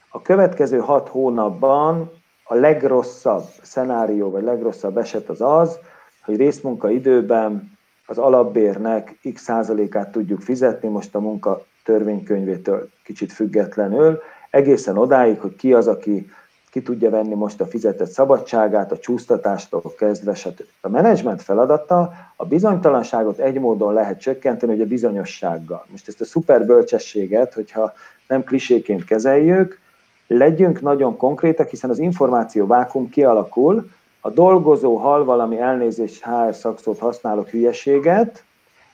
a 0.08 0.22
következő 0.22 0.78
hat 0.78 1.08
hónapban 1.08 2.10
a 2.44 2.54
legrosszabb 2.54 3.44
szenárió, 3.62 4.30
vagy 4.30 4.42
legrosszabb 4.42 4.96
eset 4.96 5.28
az 5.28 5.40
az, 5.40 5.78
hogy 6.24 6.36
részmunka 6.36 6.90
időben 6.90 7.78
az 8.06 8.18
alapbérnek 8.18 9.18
x 9.34 9.42
százalékát 9.42 10.12
tudjuk 10.12 10.40
fizetni, 10.40 10.88
most 10.88 11.14
a 11.14 11.20
munka 11.20 11.62
törvénykönyvétől 11.84 12.88
kicsit 13.04 13.32
függetlenül, 13.32 14.20
egészen 14.50 14.98
odáig, 14.98 15.40
hogy 15.40 15.56
ki 15.56 15.72
az, 15.72 15.86
aki 15.86 16.30
ki 16.70 16.82
tudja 16.82 17.10
venni 17.10 17.34
most 17.34 17.60
a 17.60 17.66
fizetett 17.66 18.10
szabadságát, 18.10 18.92
a 18.92 18.98
csúsztatástól 18.98 19.82
kezdve, 19.98 20.34
stb. 20.34 20.62
A 20.80 20.88
menedzsment 20.88 21.42
feladata 21.42 22.12
a 22.36 22.44
bizonytalanságot 22.44 23.38
egy 23.38 23.58
módon 23.58 23.92
lehet 23.92 24.20
csökkenteni, 24.20 24.72
hogy 24.72 24.80
a 24.80 24.86
bizonyossággal. 24.86 25.84
Most 25.90 26.08
ezt 26.08 26.20
a 26.20 26.24
szuper 26.24 26.66
bölcsességet, 26.66 27.54
hogyha 27.54 27.92
nem 28.28 28.44
kliséként 28.44 29.04
kezeljük, 29.04 29.80
legyünk 30.26 30.80
nagyon 30.80 31.16
konkrétak, 31.16 31.68
hiszen 31.68 31.90
az 31.90 31.98
információ 31.98 32.66
vákum 32.66 33.08
kialakul, 33.08 33.90
a 34.20 34.30
dolgozó 34.30 34.96
hal 34.96 35.24
valami 35.24 35.58
elnézés 35.58 36.22
HR 36.22 36.54
szakszót 36.54 36.98
használok 36.98 37.48
hülyeséget, 37.48 38.44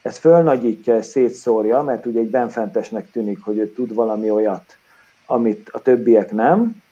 ez 0.02 0.18
fölnagyítja, 0.18 0.94
ez 0.94 1.06
szétszórja, 1.06 1.82
mert 1.82 2.06
ugye 2.06 2.20
egy 2.20 2.30
benfentesnek 2.30 3.10
tűnik, 3.10 3.44
hogy 3.44 3.58
ő 3.58 3.72
tud 3.72 3.94
valami 3.94 4.30
olyat, 4.30 4.64
amit 5.26 5.68
a 5.72 5.78
többiek 5.78 6.32
nem, 6.32 6.82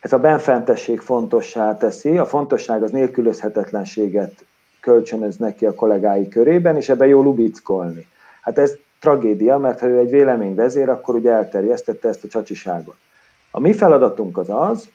ez 0.00 0.12
a 0.12 0.18
benfentesség 0.18 1.00
fontossá 1.00 1.76
teszi, 1.76 2.18
a 2.18 2.26
fontosság 2.26 2.82
az 2.82 2.90
nélkülözhetetlenséget 2.90 4.44
kölcsönöz 4.80 5.36
neki 5.36 5.66
a 5.66 5.74
kollégái 5.74 6.28
körében, 6.28 6.76
és 6.76 6.88
ebben 6.88 7.08
jó 7.08 7.22
lubickolni. 7.22 8.06
Hát 8.42 8.58
ez 8.58 8.76
tragédia, 9.00 9.58
mert 9.58 9.80
ha 9.80 9.86
ő 9.86 9.98
egy 9.98 10.10
vélemény 10.10 10.54
vezér, 10.54 10.88
akkor 10.88 11.14
ugye 11.14 11.30
elterjesztette 11.30 12.08
ezt 12.08 12.24
a 12.24 12.28
csacsiságot. 12.28 12.96
A 13.50 13.60
mi 13.60 13.72
feladatunk 13.72 14.38
az 14.38 14.48
az, 14.50 14.88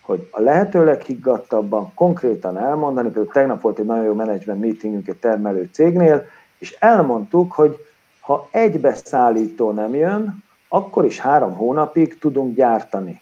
hogy 0.00 0.28
a 0.30 0.40
lehető 0.40 0.84
leghiggadtabban 0.84 1.94
konkrétan 1.94 2.58
elmondani, 2.58 3.08
például 3.08 3.32
tegnap 3.32 3.60
volt 3.60 3.78
egy 3.78 3.84
nagyon 3.84 4.04
jó 4.04 4.14
management 4.14 4.60
meetingünk 4.60 5.08
egy 5.08 5.16
termelő 5.16 5.68
cégnél, 5.72 6.26
és 6.58 6.76
elmondtuk, 6.78 7.52
hogy 7.52 7.76
ha 8.20 8.48
egy 8.50 8.80
beszállító 8.80 9.70
nem 9.70 9.94
jön, 9.94 10.44
akkor 10.68 11.04
is 11.04 11.20
három 11.20 11.54
hónapig 11.54 12.18
tudunk 12.18 12.56
gyártani. 12.56 13.20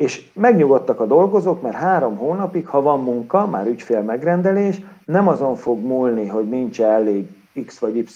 És 0.00 0.22
megnyugodtak 0.32 1.00
a 1.00 1.06
dolgozók, 1.06 1.62
mert 1.62 1.76
három 1.76 2.16
hónapig, 2.16 2.66
ha 2.66 2.82
van 2.82 3.00
munka, 3.00 3.46
már 3.46 3.66
ügyfél 3.66 4.00
megrendelés, 4.00 4.80
nem 5.04 5.28
azon 5.28 5.56
fog 5.56 5.84
múlni, 5.84 6.26
hogy 6.26 6.48
nincs 6.48 6.80
elég 6.80 7.26
X 7.66 7.78
vagy 7.78 7.96
Y 7.96 8.06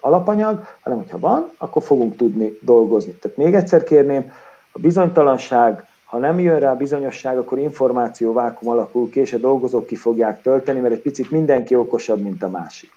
alapanyag, 0.00 0.66
hanem 0.80 0.98
hogyha 0.98 1.18
van, 1.18 1.50
akkor 1.58 1.82
fogunk 1.82 2.16
tudni 2.16 2.58
dolgozni. 2.60 3.12
Tehát 3.12 3.36
még 3.36 3.54
egyszer 3.54 3.84
kérném, 3.84 4.32
a 4.72 4.78
bizonytalanság, 4.78 5.84
ha 6.04 6.18
nem 6.18 6.38
jön 6.38 6.58
rá 6.58 6.70
a 6.70 6.76
bizonyosság, 6.76 7.38
akkor 7.38 7.58
információ 7.58 8.32
vákum 8.32 8.68
alakul 8.68 9.10
ki, 9.10 9.20
és 9.20 9.32
a 9.32 9.38
dolgozók 9.38 9.86
ki 9.86 9.96
fogják 9.96 10.42
tölteni, 10.42 10.80
mert 10.80 10.94
egy 10.94 11.02
picit 11.02 11.30
mindenki 11.30 11.74
okosabb, 11.74 12.20
mint 12.20 12.42
a 12.42 12.48
másik. 12.48 12.92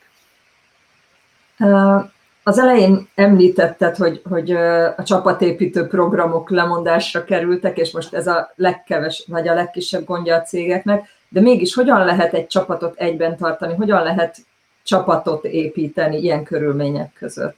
Az 2.49 2.59
elején 2.59 3.09
említetted, 3.15 3.95
hogy, 3.95 4.21
hogy 4.29 4.51
a 4.97 5.03
csapatépítő 5.03 5.87
programok 5.87 6.49
lemondásra 6.49 7.23
kerültek, 7.23 7.77
és 7.77 7.91
most 7.91 8.13
ez 8.13 8.27
a 8.27 8.51
legkeves, 8.55 9.25
vagy 9.27 9.47
a 9.47 9.53
legkisebb 9.53 10.05
gondja 10.05 10.35
a 10.35 10.41
cégeknek, 10.41 11.07
de 11.29 11.41
mégis 11.41 11.73
hogyan 11.73 12.05
lehet 12.05 12.33
egy 12.33 12.47
csapatot 12.47 12.95
egyben 12.97 13.37
tartani, 13.37 13.75
hogyan 13.75 14.03
lehet 14.03 14.37
csapatot 14.83 15.45
építeni 15.45 16.17
ilyen 16.17 16.43
körülmények 16.43 17.13
között? 17.13 17.57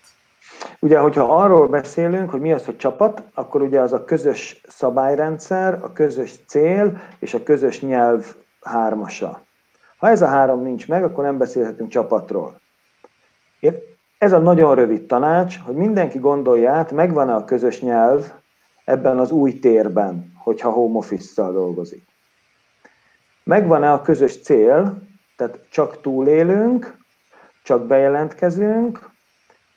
Ugye, 0.80 1.00
hogyha 1.00 1.42
arról 1.42 1.68
beszélünk, 1.68 2.30
hogy 2.30 2.42
mi 2.42 2.54
az, 2.54 2.66
hogy 2.66 2.78
csapat, 2.78 3.24
akkor 3.34 3.62
ugye 3.62 3.80
az 3.80 3.94
a 3.94 4.06
közös 4.06 4.62
szabályrendszer, 4.68 5.80
a 5.82 5.92
közös 5.94 6.34
cél 6.48 7.02
és 7.20 7.34
a 7.34 7.44
közös 7.44 7.82
nyelv 7.82 8.26
hármasa. 8.62 9.42
Ha 9.98 10.10
ez 10.10 10.22
a 10.22 10.28
három 10.28 10.62
nincs 10.62 10.88
meg, 10.88 11.04
akkor 11.04 11.24
nem 11.24 11.38
beszélhetünk 11.38 11.90
csapatról. 11.90 12.60
Ez 14.22 14.32
a 14.32 14.40
nagyon 14.40 14.76
rövid 14.76 15.06
tanács, 15.06 15.60
hogy 15.60 15.76
mindenki 15.76 16.18
gondolja 16.18 16.72
át, 16.72 16.92
megvan-e 16.92 17.36
a 17.36 17.46
közös 17.46 17.82
nyelv 17.82 18.32
ebben 18.86 19.20
az 19.20 19.32
új 19.32 19.60
térben, 19.60 20.32
hogyha 20.38 20.70
home 20.70 20.98
office-szal 20.98 21.52
dolgozik. 21.52 22.04
Megvan-e 23.44 23.92
a 23.92 24.02
közös 24.02 24.42
cél, 24.42 25.02
tehát 25.38 25.60
csak 25.70 26.02
túlélünk, 26.02 26.98
csak 27.64 27.86
bejelentkezünk, 27.86 29.10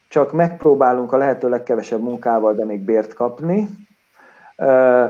csak 0.09 0.33
megpróbálunk 0.33 1.13
a 1.13 1.17
lehető 1.17 1.49
legkevesebb 1.49 2.03
munkával, 2.03 2.55
de 2.55 2.65
még 2.65 2.81
bért 2.81 3.15
kapni. 3.15 3.69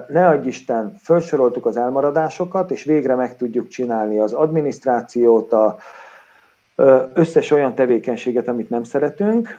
Ne 0.09 0.29
adj 0.29 0.49
Isten, 0.49 0.95
felsoroltuk 1.03 1.67
az 1.67 1.77
elmaradásokat, 1.77 2.71
és 2.71 2.85
végre 2.85 3.15
meg 3.15 3.37
tudjuk 3.37 3.69
csinálni 3.69 4.19
az 4.19 4.33
adminisztrációt, 4.33 5.53
a 5.53 5.77
összes 7.15 7.51
olyan 7.51 7.75
tevékenységet, 7.75 8.49
amit 8.49 8.71
nem 8.71 8.85
szeretünk, 8.85 9.59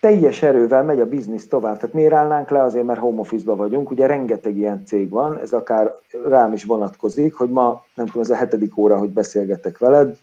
teljes 0.00 0.42
erővel 0.42 0.82
megy 0.82 1.00
a 1.00 1.06
biznisz 1.06 1.48
tovább. 1.48 1.78
Tehát 1.78 1.94
miért 1.94 2.12
állnánk 2.12 2.50
le 2.50 2.62
azért, 2.62 2.84
mert 2.84 3.00
home 3.00 3.20
office 3.20 3.54
vagyunk, 3.54 3.90
ugye 3.90 4.06
rengeteg 4.06 4.56
ilyen 4.56 4.84
cég 4.84 5.08
van, 5.08 5.38
ez 5.38 5.52
akár 5.52 5.94
rám 6.24 6.52
is 6.52 6.64
vonatkozik, 6.64 7.34
hogy 7.34 7.50
ma, 7.50 7.84
nem 7.94 8.06
tudom, 8.06 8.22
ez 8.22 8.30
a 8.30 8.34
hetedik 8.34 8.76
óra, 8.76 8.98
hogy 8.98 9.10
beszélgetek 9.10 9.78
veled, 9.78 10.18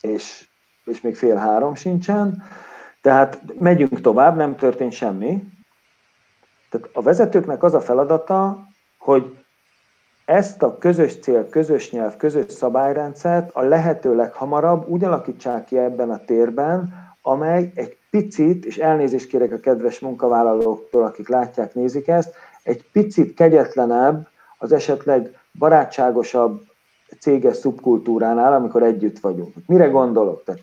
és, 0.00 0.48
és 0.84 1.00
még 1.00 1.16
fél 1.16 1.36
három 1.36 1.74
sincsen, 1.74 2.42
tehát 3.00 3.42
megyünk 3.58 4.00
tovább, 4.00 4.36
nem 4.36 4.56
történt 4.56 4.92
semmi. 4.92 5.42
Tehát 6.70 6.88
a 6.92 7.02
vezetőknek 7.02 7.62
az 7.62 7.74
a 7.74 7.80
feladata, 7.80 8.66
hogy 8.98 9.39
ezt 10.30 10.62
a 10.62 10.78
közös 10.78 11.18
cél, 11.18 11.48
közös 11.48 11.90
nyelv, 11.90 12.16
közös 12.16 12.52
szabályrendszert 12.52 13.50
a 13.52 13.62
lehető 13.62 14.14
leghamarabb 14.14 14.88
úgy 14.88 15.04
alakítsák 15.04 15.64
ki 15.64 15.78
ebben 15.78 16.10
a 16.10 16.24
térben, 16.24 16.94
amely 17.22 17.72
egy 17.74 17.96
picit, 18.10 18.64
és 18.64 18.78
elnézést 18.78 19.26
kérek 19.26 19.52
a 19.52 19.58
kedves 19.58 19.98
munkavállalóktól, 19.98 21.04
akik 21.04 21.28
látják, 21.28 21.74
nézik 21.74 22.08
ezt, 22.08 22.34
egy 22.62 22.84
picit 22.92 23.34
kegyetlenebb, 23.34 24.28
az 24.58 24.72
esetleg 24.72 25.38
barátságosabb 25.58 26.62
céges 27.20 27.56
szubkultúránál, 27.56 28.52
amikor 28.52 28.82
együtt 28.82 29.18
vagyunk. 29.18 29.54
Mire 29.66 29.86
gondolok? 29.86 30.44
Tehát 30.44 30.60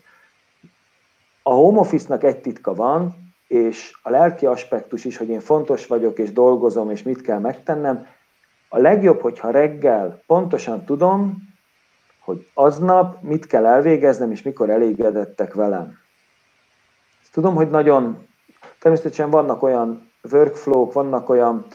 a 1.42 1.52
home 1.52 1.78
office-nak 1.78 2.24
egy 2.24 2.40
titka 2.40 2.74
van, 2.74 3.16
és 3.48 3.98
a 4.02 4.10
lelki 4.10 4.46
aspektus 4.46 5.04
is, 5.04 5.16
hogy 5.16 5.28
én 5.28 5.40
fontos 5.40 5.86
vagyok, 5.86 6.18
és 6.18 6.32
dolgozom, 6.32 6.90
és 6.90 7.02
mit 7.02 7.20
kell 7.20 7.38
megtennem, 7.38 8.06
a 8.68 8.78
legjobb, 8.78 9.20
hogyha 9.20 9.50
reggel 9.50 10.22
pontosan 10.26 10.84
tudom, 10.84 11.36
hogy 12.20 12.46
aznap 12.54 13.22
mit 13.22 13.46
kell 13.46 13.66
elvégeznem, 13.66 14.30
és 14.30 14.42
mikor 14.42 14.70
elégedettek 14.70 15.54
velem. 15.54 15.98
Tudom, 17.32 17.54
hogy 17.54 17.70
nagyon, 17.70 18.26
természetesen 18.80 19.30
vannak 19.30 19.62
olyan 19.62 20.10
workflow 20.30 20.92
vannak 20.92 21.28
olyan 21.28 21.66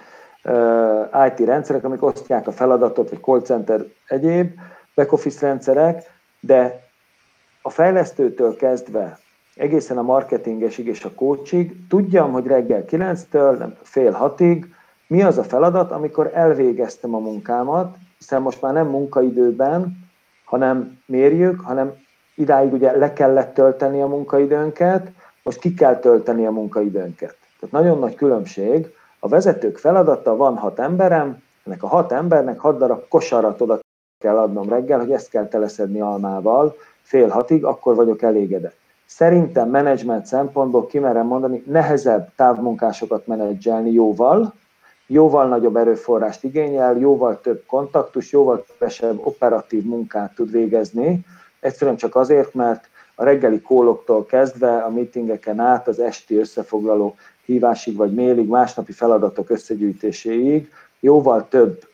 uh, 0.44 1.26
IT 1.28 1.46
rendszerek, 1.46 1.84
amik 1.84 2.04
osztják 2.04 2.48
a 2.48 2.52
feladatot, 2.52 3.10
vagy 3.10 3.22
call 3.22 3.42
center 3.42 3.86
egyéb, 4.08 4.60
back-office 4.96 5.48
rendszerek, 5.48 6.04
de 6.40 6.84
a 7.62 7.70
fejlesztőtől 7.70 8.56
kezdve 8.56 9.18
egészen 9.56 9.98
a 9.98 10.02
marketingesig 10.02 10.88
és 10.88 11.04
a 11.04 11.14
coachig 11.14 11.88
tudjam, 11.88 12.32
hogy 12.32 12.48
reggel 12.48 12.84
9-től, 12.88 13.58
nem, 13.58 13.78
fél 13.82 14.12
hatig 14.12 14.76
mi 15.14 15.24
az 15.24 15.38
a 15.38 15.44
feladat, 15.44 15.92
amikor 15.92 16.32
elvégeztem 16.34 17.16
a 17.16 17.20
munkámat, 17.20 17.96
hiszen 18.18 18.42
most 18.42 18.62
már 18.62 18.74
nem 18.74 18.88
munkaidőben, 18.88 19.98
hanem 20.46 20.98
mérjük, 21.06 21.60
hanem 21.60 21.94
idáig 22.36 22.74
ugye 22.74 22.98
le 22.98 23.14
kellett 23.14 23.54
tölteni 23.54 24.02
a 24.02 24.08
munkaidőnket, 24.08 25.08
most 25.44 25.60
ki 25.60 25.74
kell 25.74 26.00
tölteni 26.00 26.46
a 26.46 26.52
munkaidőnket. 26.52 27.36
Tehát 27.60 27.76
nagyon 27.76 28.00
nagy 28.00 28.16
különbség. 28.16 28.94
A 29.20 29.28
vezetők 29.28 29.78
feladata, 29.78 30.36
van 30.36 30.58
hat 30.58 30.80
emberem, 30.80 31.38
ennek 31.66 31.84
a 31.84 31.88
hat 31.88 32.12
embernek 32.12 32.60
hat 32.60 32.78
darab 32.78 33.08
kosarat 33.08 33.62
oda 33.62 33.80
kell 34.20 34.38
adnom 34.38 34.70
reggel, 34.70 35.00
hogy 35.00 35.12
ezt 35.12 35.30
kell 35.30 35.48
teleszedni 35.48 36.02
almával, 36.02 36.76
fél 37.02 37.28
hatig, 37.28 37.66
akkor 37.66 37.96
vagyok 37.96 38.22
elégedett. 38.22 38.78
Szerintem 39.06 39.70
menedzsment 39.70 40.26
szempontból 40.26 40.86
kimerem 40.86 41.28
mondani, 41.28 41.64
nehezebb 41.66 42.30
távmunkásokat 42.36 43.28
menedzselni 43.28 43.92
jóval, 43.92 44.54
jóval 45.08 45.48
nagyobb 45.48 45.76
erőforrást 45.76 46.44
igényel, 46.44 46.98
jóval 46.98 47.42
több 47.42 47.64
kontaktus, 47.68 48.32
jóval 48.32 48.66
kevesebb 48.68 49.20
operatív 49.26 49.84
munkát 49.84 50.36
tud 50.36 50.52
végezni, 50.52 51.26
egyszerűen 51.60 51.98
csak 51.98 52.16
azért, 52.16 52.54
mert 52.54 52.90
a 53.16 53.24
reggeli 53.24 53.62
kóloktól 53.62 54.26
kezdve 54.26 54.78
a 54.78 54.90
meetingeken 54.90 55.60
át 55.60 55.88
az 55.88 56.00
esti 56.00 56.38
összefoglaló 56.38 57.16
hívásig 57.46 57.96
vagy 57.96 58.14
mailig, 58.14 58.48
másnapi 58.48 58.92
feladatok 58.92 59.50
összegyűjtéséig 59.50 60.72
jóval 61.00 61.48
több, 61.50 61.88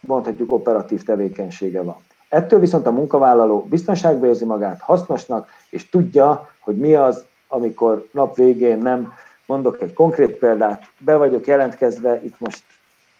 mondhatjuk, 0.00 0.52
operatív 0.52 1.02
tevékenysége 1.02 1.82
van. 1.82 1.96
Ettől 2.28 2.60
viszont 2.60 2.86
a 2.86 2.90
munkavállaló 2.90 3.66
biztonságban 3.70 4.28
érzi 4.28 4.44
magát, 4.44 4.80
hasznosnak, 4.80 5.48
és 5.70 5.88
tudja, 5.88 6.48
hogy 6.58 6.76
mi 6.76 6.94
az, 6.94 7.24
amikor 7.48 8.08
nap 8.12 8.36
végén 8.36 8.78
nem 8.78 9.12
Mondok 9.48 9.80
egy 9.82 9.92
konkrét 9.92 10.36
példát, 10.36 10.82
be 10.98 11.16
vagyok 11.16 11.46
jelentkezve, 11.46 12.20
itt 12.24 12.40
most 12.40 12.62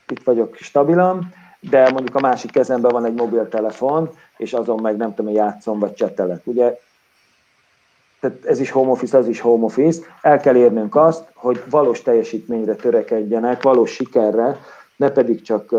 itt 0.09 0.23
vagyok 0.23 0.57
stabilan, 0.57 1.35
de 1.61 1.91
mondjuk 1.91 2.15
a 2.15 2.21
másik 2.21 2.51
kezemben 2.51 2.91
van 2.91 3.05
egy 3.05 3.15
mobiltelefon, 3.15 4.11
és 4.37 4.53
azon 4.53 4.81
meg 4.81 4.97
nem 4.97 5.15
tudom, 5.15 5.33
játszom 5.33 5.79
vagy 5.79 5.95
csetelek. 5.95 6.41
Ugye 6.45 6.79
tehát 8.21 8.45
ez 8.45 8.61
is 8.61 8.71
home 8.71 8.91
office, 8.91 9.19
az 9.19 9.29
is 9.29 9.41
home 9.41 9.65
office. 9.65 10.03
El 10.23 10.41
kell 10.41 10.57
érnünk 10.57 10.97
azt, 10.97 11.25
hogy 11.35 11.63
valós 11.71 12.03
teljesítményre 12.03 12.75
törekedjenek, 12.75 13.63
valós 13.63 13.91
sikerre, 13.91 14.59
ne 14.97 15.11
pedig 15.11 15.43
csak 15.43 15.75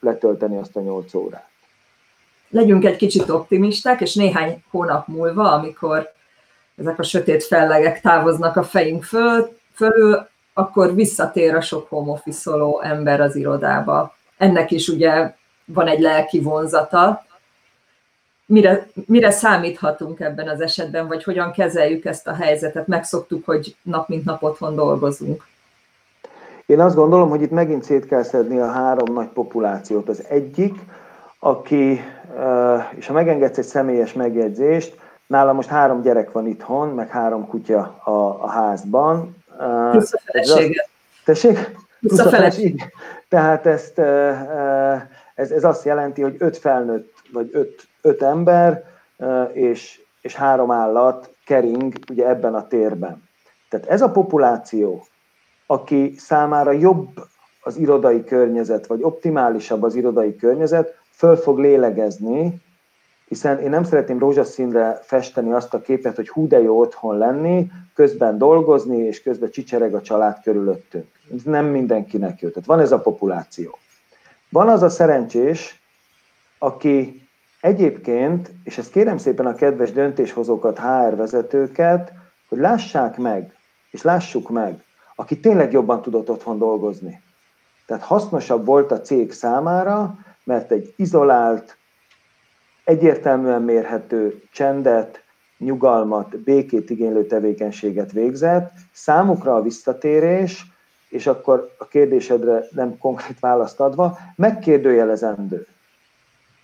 letölteni 0.00 0.56
azt 0.56 0.76
a 0.76 0.80
nyolc 0.80 1.14
órát. 1.14 1.48
Legyünk 2.48 2.84
egy 2.84 2.96
kicsit 2.96 3.28
optimisták, 3.28 4.00
és 4.00 4.14
néhány 4.14 4.64
hónap 4.70 5.06
múlva, 5.06 5.52
amikor 5.52 6.12
ezek 6.76 6.98
a 6.98 7.02
sötét 7.02 7.44
fellegek 7.44 8.00
távoznak 8.00 8.56
a 8.56 8.62
fejünk 8.62 9.04
föl, 9.04 9.58
fölül, 9.74 10.28
akkor 10.54 10.94
visszatér 10.94 11.54
a 11.54 11.60
sok 11.60 11.86
office 11.90 12.50
ember 12.80 13.20
az 13.20 13.36
irodába. 13.36 14.14
Ennek 14.36 14.70
is 14.70 14.88
ugye 14.88 15.34
van 15.64 15.86
egy 15.86 16.00
lelki 16.00 16.40
vonzata. 16.40 17.24
Mire, 18.46 18.86
mire 19.06 19.30
számíthatunk 19.30 20.20
ebben 20.20 20.48
az 20.48 20.60
esetben, 20.60 21.08
vagy 21.08 21.24
hogyan 21.24 21.52
kezeljük 21.52 22.04
ezt 22.04 22.26
a 22.26 22.34
helyzetet? 22.34 22.86
Megszoktuk, 22.86 23.44
hogy 23.44 23.76
nap 23.82 24.08
mint 24.08 24.24
nap 24.24 24.42
otthon 24.42 24.74
dolgozunk. 24.74 25.48
Én 26.66 26.80
azt 26.80 26.94
gondolom, 26.94 27.28
hogy 27.28 27.42
itt 27.42 27.50
megint 27.50 27.84
szét 27.84 28.06
kell 28.06 28.22
szedni 28.22 28.58
a 28.58 28.70
három 28.70 29.14
nagy 29.14 29.28
populációt. 29.28 30.08
Az 30.08 30.24
egyik, 30.28 30.74
aki, 31.38 32.00
és 32.90 33.06
ha 33.06 33.12
megengedsz 33.12 33.58
egy 33.58 33.64
személyes 33.64 34.12
megjegyzést, 34.12 34.98
nálam 35.26 35.54
most 35.56 35.68
három 35.68 36.02
gyerek 36.02 36.32
van 36.32 36.46
itthon, 36.46 36.88
meg 36.88 37.08
három 37.08 37.46
kutya 37.46 38.00
a, 38.04 38.10
a 38.42 38.48
házban, 38.48 39.36
Plusz 39.90 40.12
a 40.12 40.18
feleséget. 40.24 40.88
Tessék? 41.24 41.70
Plusz 42.00 42.18
a 42.18 42.28
feleség. 42.28 42.92
Tehát 43.28 43.66
ezt, 43.66 43.98
ez, 45.34 45.50
ez 45.50 45.64
azt 45.64 45.84
jelenti, 45.84 46.22
hogy 46.22 46.36
öt 46.38 46.56
felnőtt, 46.56 47.12
vagy 47.32 47.50
öt, 47.52 47.88
öt 48.02 48.22
ember, 48.22 48.84
és, 49.52 50.00
és 50.20 50.34
három 50.34 50.70
állat 50.70 51.34
kering 51.44 51.94
ugye 52.10 52.28
ebben 52.28 52.54
a 52.54 52.66
térben. 52.66 53.28
Tehát 53.68 53.86
ez 53.86 54.02
a 54.02 54.10
populáció, 54.10 55.06
aki 55.66 56.14
számára 56.16 56.72
jobb 56.72 57.08
az 57.62 57.76
irodai 57.76 58.24
környezet, 58.24 58.86
vagy 58.86 59.02
optimálisabb 59.02 59.82
az 59.82 59.94
irodai 59.94 60.36
környezet, 60.36 60.98
föl 61.10 61.36
fog 61.36 61.58
lélegezni, 61.58 62.60
hiszen 63.30 63.60
én 63.60 63.70
nem 63.70 63.84
szeretném 63.84 64.18
rózsaszínre 64.18 65.00
festeni 65.02 65.52
azt 65.52 65.74
a 65.74 65.80
képet, 65.80 66.16
hogy 66.16 66.28
hú 66.28 66.46
de 66.46 66.60
jó 66.60 66.78
otthon 66.78 67.18
lenni, 67.18 67.70
közben 67.94 68.38
dolgozni, 68.38 68.98
és 68.98 69.22
közben 69.22 69.50
csicsereg 69.50 69.94
a 69.94 70.00
család 70.00 70.40
körülöttünk. 70.42 71.06
Ez 71.34 71.42
nem 71.42 71.66
mindenkinek 71.66 72.40
jó. 72.40 72.48
Tehát 72.48 72.68
van 72.68 72.80
ez 72.80 72.92
a 72.92 73.00
populáció. 73.00 73.78
Van 74.48 74.68
az 74.68 74.82
a 74.82 74.88
szerencsés, 74.88 75.82
aki 76.58 77.28
egyébként, 77.60 78.50
és 78.64 78.78
ezt 78.78 78.90
kérem 78.90 79.18
szépen 79.18 79.46
a 79.46 79.54
kedves 79.54 79.92
döntéshozókat, 79.92 80.78
HR 80.78 81.16
vezetőket, 81.16 82.12
hogy 82.48 82.58
lássák 82.58 83.16
meg, 83.16 83.54
és 83.90 84.02
lássuk 84.02 84.48
meg, 84.48 84.84
aki 85.14 85.40
tényleg 85.40 85.72
jobban 85.72 86.02
tudott 86.02 86.30
otthon 86.30 86.58
dolgozni. 86.58 87.22
Tehát 87.86 88.02
hasznosabb 88.02 88.66
volt 88.66 88.92
a 88.92 89.00
cég 89.00 89.32
számára, 89.32 90.18
mert 90.44 90.70
egy 90.70 90.94
izolált, 90.96 91.78
egyértelműen 92.90 93.62
mérhető 93.62 94.42
csendet, 94.52 95.22
nyugalmat, 95.58 96.38
békét 96.38 96.90
igénylő 96.90 97.26
tevékenységet 97.26 98.12
végzett. 98.12 98.72
Számukra 98.92 99.54
a 99.54 99.62
visszatérés, 99.62 100.66
és 101.08 101.26
akkor 101.26 101.74
a 101.78 101.88
kérdésedre 101.88 102.64
nem 102.70 102.98
konkrét 102.98 103.40
választ 103.40 103.80
adva, 103.80 104.18
megkérdőjelezendő. 104.36 105.66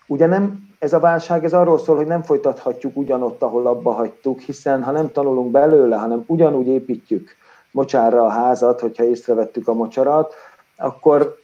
Ugye 0.06 0.26
nem, 0.26 0.68
ez 0.78 0.92
a 0.92 1.00
válság 1.00 1.44
ez 1.44 1.52
arról 1.52 1.78
szól, 1.78 1.96
hogy 1.96 2.06
nem 2.06 2.22
folytathatjuk 2.22 2.96
ugyanott, 2.96 3.42
ahol 3.42 3.66
abba 3.66 3.92
hagytuk, 3.92 4.40
hiszen 4.40 4.82
ha 4.82 4.90
nem 4.90 5.12
tanulunk 5.12 5.50
belőle, 5.50 5.96
hanem 5.96 6.24
ugyanúgy 6.26 6.66
építjük 6.66 7.36
mocsárra 7.70 8.24
a 8.24 8.30
házat, 8.30 8.80
hogyha 8.80 9.04
észrevettük 9.04 9.68
a 9.68 9.74
mocsarat, 9.74 10.34
akkor, 10.76 11.36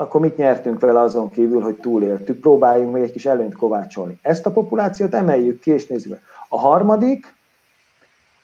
akkor 0.00 0.20
mit 0.20 0.36
nyertünk 0.36 0.80
vele 0.80 1.00
azon 1.00 1.30
kívül, 1.30 1.60
hogy 1.60 1.74
túléltük, 1.74 2.40
próbáljunk 2.40 2.92
még 2.92 3.02
egy 3.02 3.12
kis 3.12 3.26
előnyt 3.26 3.56
kovácsolni. 3.56 4.18
Ezt 4.22 4.46
a 4.46 4.50
populációt 4.50 5.14
emeljük 5.14 5.60
ki, 5.60 5.70
és 5.70 5.86
nézzük 5.86 6.10
meg. 6.10 6.22
A 6.48 6.58
harmadik, 6.58 7.34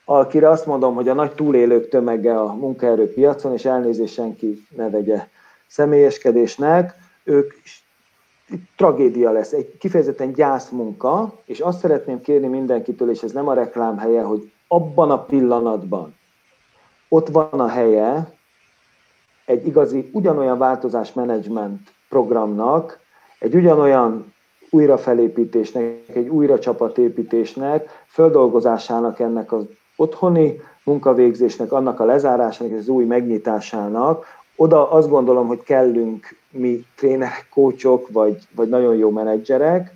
akire 0.04 0.48
azt 0.48 0.66
mondom, 0.66 0.94
hogy 0.94 1.08
a 1.08 1.14
nagy 1.14 1.34
túlélők 1.34 1.88
tömege 1.88 2.40
a 2.40 2.52
munkaerőpiacon, 2.52 3.52
és 3.52 3.64
elnézést 3.64 4.14
senki 4.14 4.66
ne 4.76 4.90
vegye 4.90 5.26
személyeskedésnek, 5.66 6.94
ők 7.24 7.52
tragédia 8.76 9.30
lesz, 9.30 9.52
egy 9.52 9.76
kifejezetten 9.78 10.32
gyászmunka, 10.32 11.40
és 11.44 11.60
azt 11.60 11.78
szeretném 11.78 12.20
kérni 12.20 12.46
mindenkitől, 12.46 13.10
és 13.10 13.22
ez 13.22 13.32
nem 13.32 13.48
a 13.48 13.54
reklám 13.54 13.98
helye, 13.98 14.22
hogy 14.22 14.52
abban 14.68 15.10
a 15.10 15.24
pillanatban 15.24 16.14
ott 17.08 17.28
van 17.28 17.60
a 17.60 17.68
helye 17.68 18.32
egy 19.44 19.66
igazi, 19.66 20.10
ugyanolyan 20.12 20.58
változásmenedzsment 20.58 21.92
programnak, 22.08 22.98
egy 23.38 23.54
ugyanolyan 23.54 24.32
újrafelépítésnek, 24.70 26.08
egy 26.14 26.28
újra 26.28 26.58
csapatépítésnek, 26.58 28.04
földolgozásának 28.08 29.20
ennek 29.20 29.52
az 29.52 29.64
otthoni 29.96 30.60
munkavégzésnek, 30.84 31.72
annak 31.72 32.00
a 32.00 32.04
lezárásának 32.04 32.72
és 32.72 32.78
az 32.78 32.88
új 32.88 33.04
megnyitásának, 33.04 34.26
oda 34.56 34.90
azt 34.90 35.08
gondolom, 35.08 35.46
hogy 35.46 35.62
kellünk 35.62 36.36
mi 36.50 36.84
trénerek, 36.96 37.46
kócsok, 37.50 38.08
vagy, 38.12 38.38
vagy 38.54 38.68
nagyon 38.68 38.96
jó 38.96 39.10
menedzserek, 39.10 39.92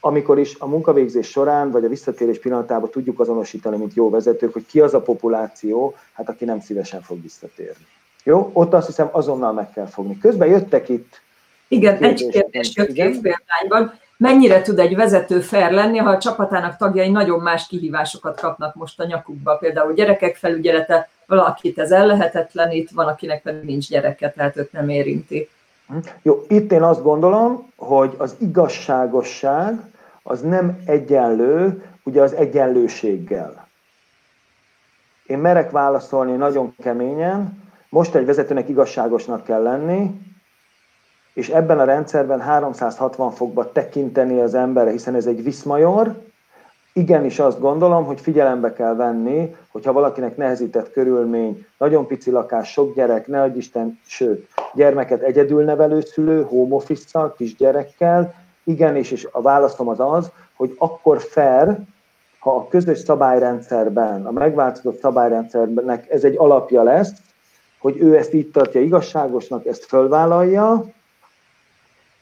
amikor 0.00 0.38
is 0.38 0.56
a 0.58 0.66
munkavégzés 0.66 1.30
során, 1.30 1.70
vagy 1.70 1.84
a 1.84 1.88
visszatérés 1.88 2.38
pillanatában 2.38 2.90
tudjuk 2.90 3.20
azonosítani, 3.20 3.76
mint 3.76 3.94
jó 3.94 4.10
vezetők, 4.10 4.52
hogy 4.52 4.66
ki 4.66 4.80
az 4.80 4.94
a 4.94 5.02
populáció, 5.02 5.94
hát 6.12 6.28
aki 6.28 6.44
nem 6.44 6.60
szívesen 6.60 7.02
fog 7.02 7.22
visszatérni. 7.22 7.86
Jó? 8.24 8.50
Ott 8.52 8.74
azt 8.74 8.86
hiszem 8.86 9.08
azonnal 9.12 9.52
meg 9.52 9.72
kell 9.72 9.86
fogni. 9.86 10.18
Közben 10.18 10.48
jöttek 10.48 10.88
itt 10.88 11.22
igen, 11.68 12.02
egy 12.02 12.28
kérdés 12.28 12.76
jött 12.76 12.92
két 12.92 13.20
példányban. 13.20 13.98
Mennyire 14.16 14.62
tud 14.62 14.78
egy 14.78 14.96
vezető 14.96 15.40
fair 15.40 15.70
lenni, 15.70 15.98
ha 15.98 16.10
a 16.10 16.18
csapatának 16.18 16.76
tagjai 16.76 17.10
nagyon 17.10 17.40
más 17.40 17.66
kihívásokat 17.66 18.40
kapnak 18.40 18.74
most 18.74 19.00
a 19.00 19.06
nyakukba, 19.06 19.56
például 19.56 19.92
gyerekek 19.92 20.36
felügyelete, 20.36 21.08
valakit 21.26 21.78
ez 21.78 21.90
ellehetetlenít, 21.90 22.90
van, 22.90 23.06
akinek 23.06 23.42
pedig 23.42 23.62
nincs 23.62 23.88
gyereke, 23.88 24.30
tehát 24.30 24.56
őt 24.56 24.72
nem 24.72 24.88
érinti. 24.88 25.48
Jó, 26.22 26.44
itt 26.48 26.72
én 26.72 26.82
azt 26.82 27.02
gondolom, 27.02 27.72
hogy 27.76 28.14
az 28.18 28.36
igazságosság 28.38 29.78
az 30.22 30.40
nem 30.40 30.82
egyenlő, 30.86 31.84
ugye 32.02 32.22
az 32.22 32.32
egyenlőséggel. 32.32 33.68
Én 35.26 35.38
merek 35.38 35.70
válaszolni 35.70 36.36
nagyon 36.36 36.74
keményen, 36.82 37.63
most 37.94 38.14
egy 38.14 38.26
vezetőnek 38.26 38.68
igazságosnak 38.68 39.44
kell 39.44 39.62
lenni, 39.62 40.10
és 41.34 41.48
ebben 41.48 41.78
a 41.78 41.84
rendszerben 41.84 42.40
360 42.40 43.30
fokba 43.30 43.72
tekinteni 43.72 44.40
az 44.40 44.54
emberre, 44.54 44.90
hiszen 44.90 45.14
ez 45.14 45.26
egy 45.26 45.42
viszmajor, 45.42 46.22
igenis 46.92 47.38
azt 47.38 47.60
gondolom, 47.60 48.04
hogy 48.04 48.20
figyelembe 48.20 48.72
kell 48.72 48.94
venni, 48.94 49.56
hogyha 49.68 49.92
valakinek 49.92 50.36
nehezített 50.36 50.92
körülmény, 50.92 51.66
nagyon 51.78 52.06
pici 52.06 52.30
lakás, 52.30 52.70
sok 52.70 52.94
gyerek, 52.94 53.26
ne 53.26 53.42
adj 53.42 53.58
Isten, 53.58 54.00
sőt, 54.06 54.48
gyermeket 54.74 55.22
egyedül 55.22 55.64
nevelő 55.64 56.00
szülő, 56.00 56.42
home 56.42 56.74
office 56.74 57.32
kisgyerekkel, 57.36 58.34
igenis, 58.64 59.10
és 59.10 59.28
a 59.32 59.42
válaszom 59.42 59.88
az 59.88 60.00
az, 60.00 60.30
hogy 60.56 60.74
akkor 60.78 61.20
fair, 61.20 61.78
ha 62.38 62.56
a 62.56 62.68
közös 62.68 62.98
szabályrendszerben, 62.98 64.26
a 64.26 64.30
megváltozott 64.30 64.98
szabályrendszernek 65.00 66.10
ez 66.10 66.24
egy 66.24 66.36
alapja 66.36 66.82
lesz, 66.82 67.12
hogy 67.84 68.00
ő 68.00 68.16
ezt 68.16 68.34
így 68.34 68.50
tartja 68.50 68.80
igazságosnak, 68.80 69.66
ezt 69.66 69.84
fölvállalja, 69.84 70.84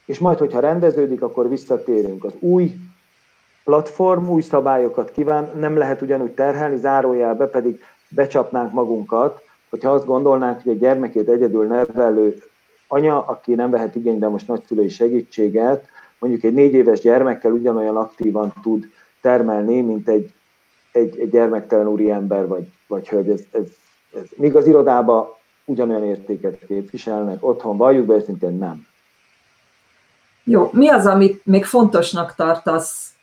és 0.05 0.19
majd, 0.19 0.39
hogyha 0.39 0.61
rendeződik, 0.61 1.23
akkor 1.23 1.49
visszatérünk. 1.49 2.25
Az 2.25 2.33
új 2.39 2.75
platform 3.65 4.29
új 4.29 4.41
szabályokat 4.41 5.11
kíván, 5.11 5.51
nem 5.59 5.77
lehet 5.77 6.03
ugyanúgy 6.03 6.31
terhelni, 6.31 6.77
zárójelbe 6.77 7.47
pedig 7.47 7.81
becsapnánk 8.09 8.73
magunkat, 8.73 9.43
hogyha 9.71 9.91
azt 9.91 10.07
gondolnánk, 10.07 10.63
hogy 10.63 10.73
egy 10.73 10.79
gyermekét 10.79 11.29
egyedül 11.29 11.67
nevelő 11.67 12.43
anya, 12.89 13.25
aki 13.27 13.55
nem 13.55 13.71
vehet 13.71 13.95
igénybe 13.95 14.29
most 14.29 14.49
nagyszülői 14.49 14.89
segítséget, 14.89 15.89
mondjuk 16.19 16.43
egy 16.43 16.55
négy 16.55 16.73
éves 16.73 17.01
gyermekkel 17.01 17.53
ugyanolyan 17.53 17.97
aktívan 17.97 18.53
tud 18.63 18.85
termelni, 19.21 19.81
mint 19.81 20.09
egy, 20.09 20.33
egy, 20.93 21.19
egy 21.19 21.31
gyermektelen 21.31 21.89
úriember 21.89 22.47
vagy, 22.47 22.73
vagy 22.87 23.09
hölgy. 23.09 23.29
Ez, 23.29 23.41
ez, 23.53 23.67
ez, 24.15 24.27
míg 24.37 24.57
az 24.57 24.67
irodába 24.67 25.41
ugyanolyan 25.65 26.05
értéket 26.05 26.59
képviselnek, 26.67 27.45
otthon 27.47 27.77
valljuk 27.77 28.07
be, 28.07 28.15
őszintén 28.15 28.59
nem. 28.59 28.87
Jó, 30.45 30.71
mi 30.73 30.89
az, 30.89 31.07
amit 31.07 31.47
még 31.47 31.65
fontosnak 31.65 32.35
tartasz 32.35 33.15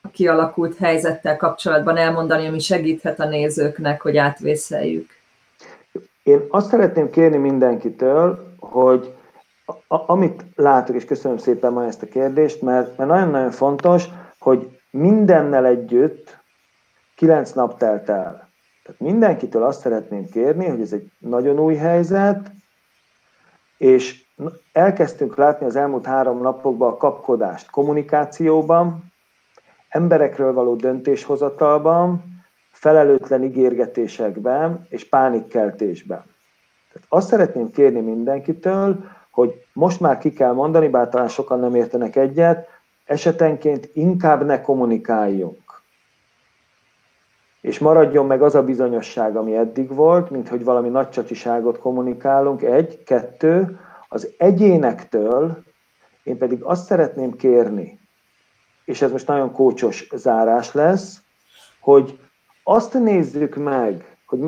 a 0.00 0.08
kialakult 0.08 0.76
helyzettel 0.76 1.36
kapcsolatban 1.36 1.96
elmondani, 1.96 2.46
ami 2.46 2.58
segíthet 2.58 3.20
a 3.20 3.28
nézőknek, 3.28 4.00
hogy 4.02 4.16
átvészeljük? 4.16 5.10
Én 6.22 6.40
azt 6.48 6.68
szeretném 6.68 7.10
kérni 7.10 7.36
mindenkitől, 7.36 8.54
hogy 8.58 9.14
a, 9.88 10.12
amit 10.12 10.44
látok, 10.54 10.96
és 10.96 11.04
köszönöm 11.04 11.38
szépen 11.38 11.72
ma 11.72 11.84
ezt 11.84 12.02
a 12.02 12.06
kérdést, 12.06 12.62
mert, 12.62 12.96
mert 12.96 13.10
nagyon-nagyon 13.10 13.50
fontos, 13.50 14.04
hogy 14.38 14.78
mindennel 14.90 15.66
együtt 15.66 16.38
kilenc 17.16 17.52
nap 17.52 17.78
telt 17.78 18.08
el. 18.08 18.47
Tehát 18.88 19.02
mindenkitől 19.02 19.62
azt 19.62 19.80
szeretném 19.80 20.28
kérni, 20.28 20.66
hogy 20.66 20.80
ez 20.80 20.92
egy 20.92 21.10
nagyon 21.18 21.58
új 21.58 21.74
helyzet, 21.74 22.50
és 23.78 24.24
elkezdtünk 24.72 25.36
látni 25.36 25.66
az 25.66 25.76
elmúlt 25.76 26.06
három 26.06 26.40
napokban 26.40 26.92
a 26.92 26.96
kapkodást 26.96 27.70
kommunikációban, 27.70 29.12
emberekről 29.88 30.52
való 30.52 30.74
döntéshozatalban, 30.74 32.24
felelőtlen 32.70 33.42
ígérgetésekben 33.42 34.86
és 34.88 35.08
pánikkeltésben. 35.08 36.24
Tehát 36.92 37.06
azt 37.08 37.28
szeretném 37.28 37.70
kérni 37.70 38.00
mindenkitől, 38.00 39.04
hogy 39.30 39.54
most 39.72 40.00
már 40.00 40.18
ki 40.18 40.32
kell 40.32 40.52
mondani, 40.52 40.88
bár 40.88 41.08
talán 41.08 41.28
sokan 41.28 41.60
nem 41.60 41.74
értenek 41.74 42.16
egyet, 42.16 42.68
esetenként 43.04 43.90
inkább 43.92 44.44
ne 44.44 44.60
kommunikáljunk. 44.60 45.67
És 47.60 47.78
maradjon 47.78 48.26
meg 48.26 48.42
az 48.42 48.54
a 48.54 48.62
bizonyosság, 48.62 49.36
ami 49.36 49.56
eddig 49.56 49.94
volt, 49.94 50.30
mint 50.30 50.48
hogy 50.48 50.64
valami 50.64 50.88
nagy 50.88 51.08
kommunikálunk. 51.80 52.62
Egy, 52.62 53.02
kettő, 53.04 53.78
az 54.08 54.28
egyénektől 54.38 55.62
én 56.22 56.38
pedig 56.38 56.62
azt 56.62 56.86
szeretném 56.86 57.36
kérni, 57.36 58.00
és 58.84 59.02
ez 59.02 59.10
most 59.10 59.26
nagyon 59.26 59.52
kócsos 59.52 60.08
zárás 60.14 60.72
lesz, 60.72 61.22
hogy 61.80 62.18
azt 62.62 62.92
nézzük 62.94 63.56
meg, 63.56 64.16
hogy 64.26 64.40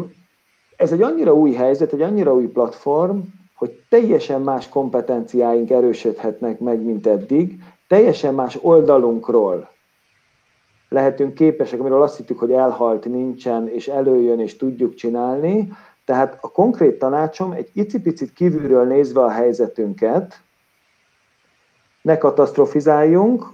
ez 0.77 0.92
egy 0.92 1.03
annyira 1.03 1.35
új 1.35 1.53
helyzet, 1.53 1.92
egy 1.92 2.03
annyira 2.03 2.35
új 2.35 2.46
platform, 2.46 3.18
hogy 3.55 3.83
teljesen 3.88 4.40
más 4.40 4.68
kompetenciáink 4.68 5.70
erősödhetnek 5.70 6.59
meg, 6.59 6.83
mint 6.83 7.07
eddig, 7.07 7.62
teljesen 7.88 8.35
más 8.35 8.59
oldalunkról 8.62 9.70
lehetünk 10.90 11.35
képesek, 11.35 11.81
amiről 11.81 12.03
azt 12.03 12.16
hittük, 12.16 12.38
hogy 12.38 12.53
elhalt, 12.53 13.05
nincsen, 13.05 13.68
és 13.68 13.88
előjön, 13.88 14.40
és 14.40 14.57
tudjuk 14.57 14.94
csinálni. 14.94 15.72
Tehát 16.05 16.38
a 16.40 16.50
konkrét 16.50 16.98
tanácsom 16.98 17.53
egy 17.53 17.70
icipicit 17.72 18.33
kívülről 18.33 18.85
nézve 18.85 19.22
a 19.22 19.31
helyzetünket, 19.31 20.42
ne 22.03 22.18
katasztrofizáljunk, 22.18 23.46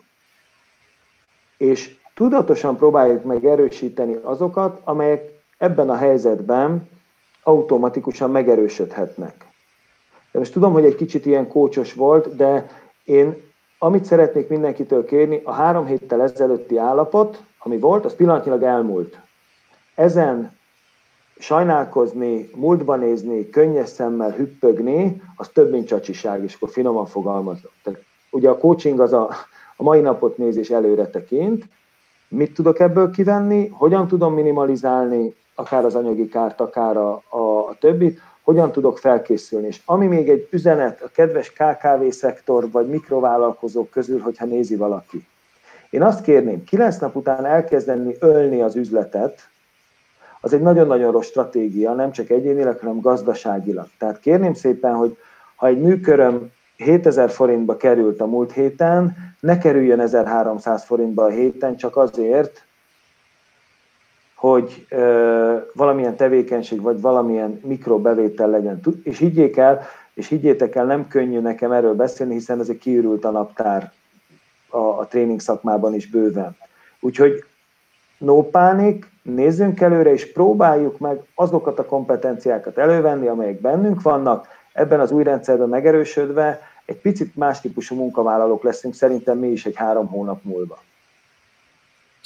és 1.56 1.96
tudatosan 2.14 2.76
próbáljuk 2.76 3.24
meg 3.24 3.44
erősíteni 3.44 4.18
azokat, 4.22 4.80
amelyek 4.84 5.30
ebben 5.58 5.90
a 5.90 5.96
helyzetben 5.96 6.88
automatikusan 7.42 8.30
megerősödhetnek. 8.30 9.46
De 10.32 10.38
most 10.38 10.52
tudom, 10.52 10.72
hogy 10.72 10.84
egy 10.84 10.94
kicsit 10.94 11.26
ilyen 11.26 11.48
kócsos 11.48 11.94
volt, 11.94 12.36
de 12.36 12.66
én 13.04 13.45
amit 13.78 14.04
szeretnék 14.04 14.48
mindenkitől 14.48 15.04
kérni, 15.04 15.40
a 15.44 15.52
három 15.52 15.86
héttel 15.86 16.22
ezelőtti 16.22 16.76
állapot, 16.76 17.42
ami 17.58 17.78
volt, 17.78 18.04
az 18.04 18.14
pillanatnyilag 18.14 18.62
elmúlt. 18.62 19.20
Ezen 19.94 20.56
sajnálkozni, 21.38 22.50
múltba 22.54 22.96
nézni, 22.96 23.50
könnyes 23.50 23.88
szemmel 23.88 24.30
hüppögni, 24.30 25.22
az 25.36 25.48
több, 25.48 25.70
mint 25.70 25.86
csacsiság, 25.86 26.42
és 26.44 26.54
akkor 26.54 26.68
finoman 26.68 27.06
fogalmazok. 27.06 27.72
Tehát 27.82 28.00
ugye 28.30 28.48
a 28.48 28.58
coaching 28.58 29.00
az 29.00 29.12
a, 29.12 29.30
a 29.76 29.82
mai 29.82 30.00
napot 30.00 30.36
néz 30.36 30.56
és 30.56 30.70
előre 30.70 31.06
tekint. 31.06 31.68
Mit 32.28 32.54
tudok 32.54 32.80
ebből 32.80 33.10
kivenni? 33.10 33.68
Hogyan 33.68 34.08
tudom 34.08 34.34
minimalizálni 34.34 35.34
akár 35.54 35.84
az 35.84 35.94
anyagi 35.94 36.28
kárt, 36.28 36.60
akár 36.60 36.96
a, 36.96 37.22
a, 37.28 37.68
a 37.68 37.76
többit? 37.80 38.20
Hogyan 38.46 38.72
tudok 38.72 38.98
felkészülni. 38.98 39.66
És 39.66 39.80
ami 39.84 40.06
még 40.06 40.28
egy 40.28 40.48
üzenet 40.50 41.02
a 41.02 41.08
kedves 41.08 41.52
KKV 41.52 42.08
szektor 42.10 42.70
vagy 42.70 42.88
mikrovállalkozók 42.88 43.90
közül, 43.90 44.20
hogyha 44.20 44.44
nézi 44.44 44.76
valaki. 44.76 45.26
Én 45.90 46.02
azt 46.02 46.22
kérném, 46.22 46.64
kilenc 46.64 46.98
nap 46.98 47.16
után 47.16 47.44
elkezdeni 47.44 48.16
ölni 48.18 48.62
az 48.62 48.76
üzletet, 48.76 49.48
az 50.40 50.52
egy 50.52 50.60
nagyon-nagyon 50.60 51.12
rossz 51.12 51.26
stratégia, 51.26 51.92
nem 51.92 52.10
csak 52.10 52.30
egyénileg, 52.30 52.78
hanem 52.78 53.00
gazdaságilag. 53.00 53.86
Tehát 53.98 54.20
kérném 54.20 54.54
szépen, 54.54 54.94
hogy 54.94 55.16
ha 55.56 55.66
egy 55.66 55.80
műköröm 55.80 56.50
7000 56.76 57.30
forintba 57.30 57.76
került 57.76 58.20
a 58.20 58.26
múlt 58.26 58.52
héten, 58.52 59.16
ne 59.40 59.58
kerüljön 59.58 60.00
1300 60.00 60.84
forintba 60.84 61.24
a 61.24 61.30
héten, 61.30 61.76
csak 61.76 61.96
azért, 61.96 62.65
hogy 64.36 64.86
ö, 64.88 65.56
valamilyen 65.74 66.16
tevékenység 66.16 66.80
vagy 66.80 67.00
valamilyen 67.00 67.60
mikrobevétel 67.64 68.50
legyen. 68.50 68.80
És 69.02 69.18
higgyék 69.18 69.56
el, 69.56 69.82
és 70.14 70.28
higgyétek 70.28 70.74
el, 70.74 70.84
nem 70.84 71.08
könnyű 71.08 71.40
nekem 71.40 71.72
erről 71.72 71.94
beszélni, 71.94 72.32
hiszen 72.32 72.60
ez 72.60 72.68
egy 72.68 72.78
kiürült 72.78 73.24
a 73.24 73.30
naptár 73.30 73.92
a, 74.68 74.78
a 74.78 75.06
tréning 75.06 75.40
szakmában 75.40 75.94
is 75.94 76.10
bőven. 76.10 76.56
Úgyhogy 77.00 77.44
no 78.18 78.42
pánik, 78.42 79.10
nézzünk 79.22 79.80
előre, 79.80 80.12
és 80.12 80.32
próbáljuk 80.32 80.98
meg 80.98 81.20
azokat 81.34 81.78
a 81.78 81.84
kompetenciákat 81.84 82.78
elővenni, 82.78 83.26
amelyek 83.26 83.60
bennünk 83.60 84.02
vannak, 84.02 84.48
ebben 84.72 85.00
az 85.00 85.10
új 85.10 85.22
rendszerben 85.22 85.68
megerősödve, 85.68 86.60
egy 86.84 87.00
picit 87.00 87.36
más 87.36 87.60
típusú 87.60 87.94
munkavállalók 87.96 88.62
leszünk 88.62 88.94
szerintem 88.94 89.38
mi 89.38 89.48
is 89.48 89.66
egy 89.66 89.76
három 89.76 90.06
hónap 90.06 90.42
múlva. 90.42 90.78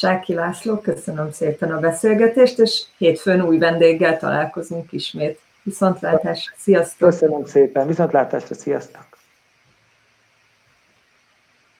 Csáki 0.00 0.34
László, 0.34 0.76
köszönöm 0.76 1.30
szépen 1.30 1.72
a 1.72 1.80
beszélgetést, 1.80 2.58
és 2.58 2.82
hétfőn 2.98 3.42
új 3.42 3.58
vendéggel 3.58 4.18
találkozunk 4.18 4.92
ismét. 4.92 5.40
Viszontlátásra, 5.62 6.52
sziasztok! 6.56 7.08
Köszönöm 7.08 7.44
szépen, 7.44 7.86
viszontlátásra, 7.86 8.54
sziasztok! 8.54 9.09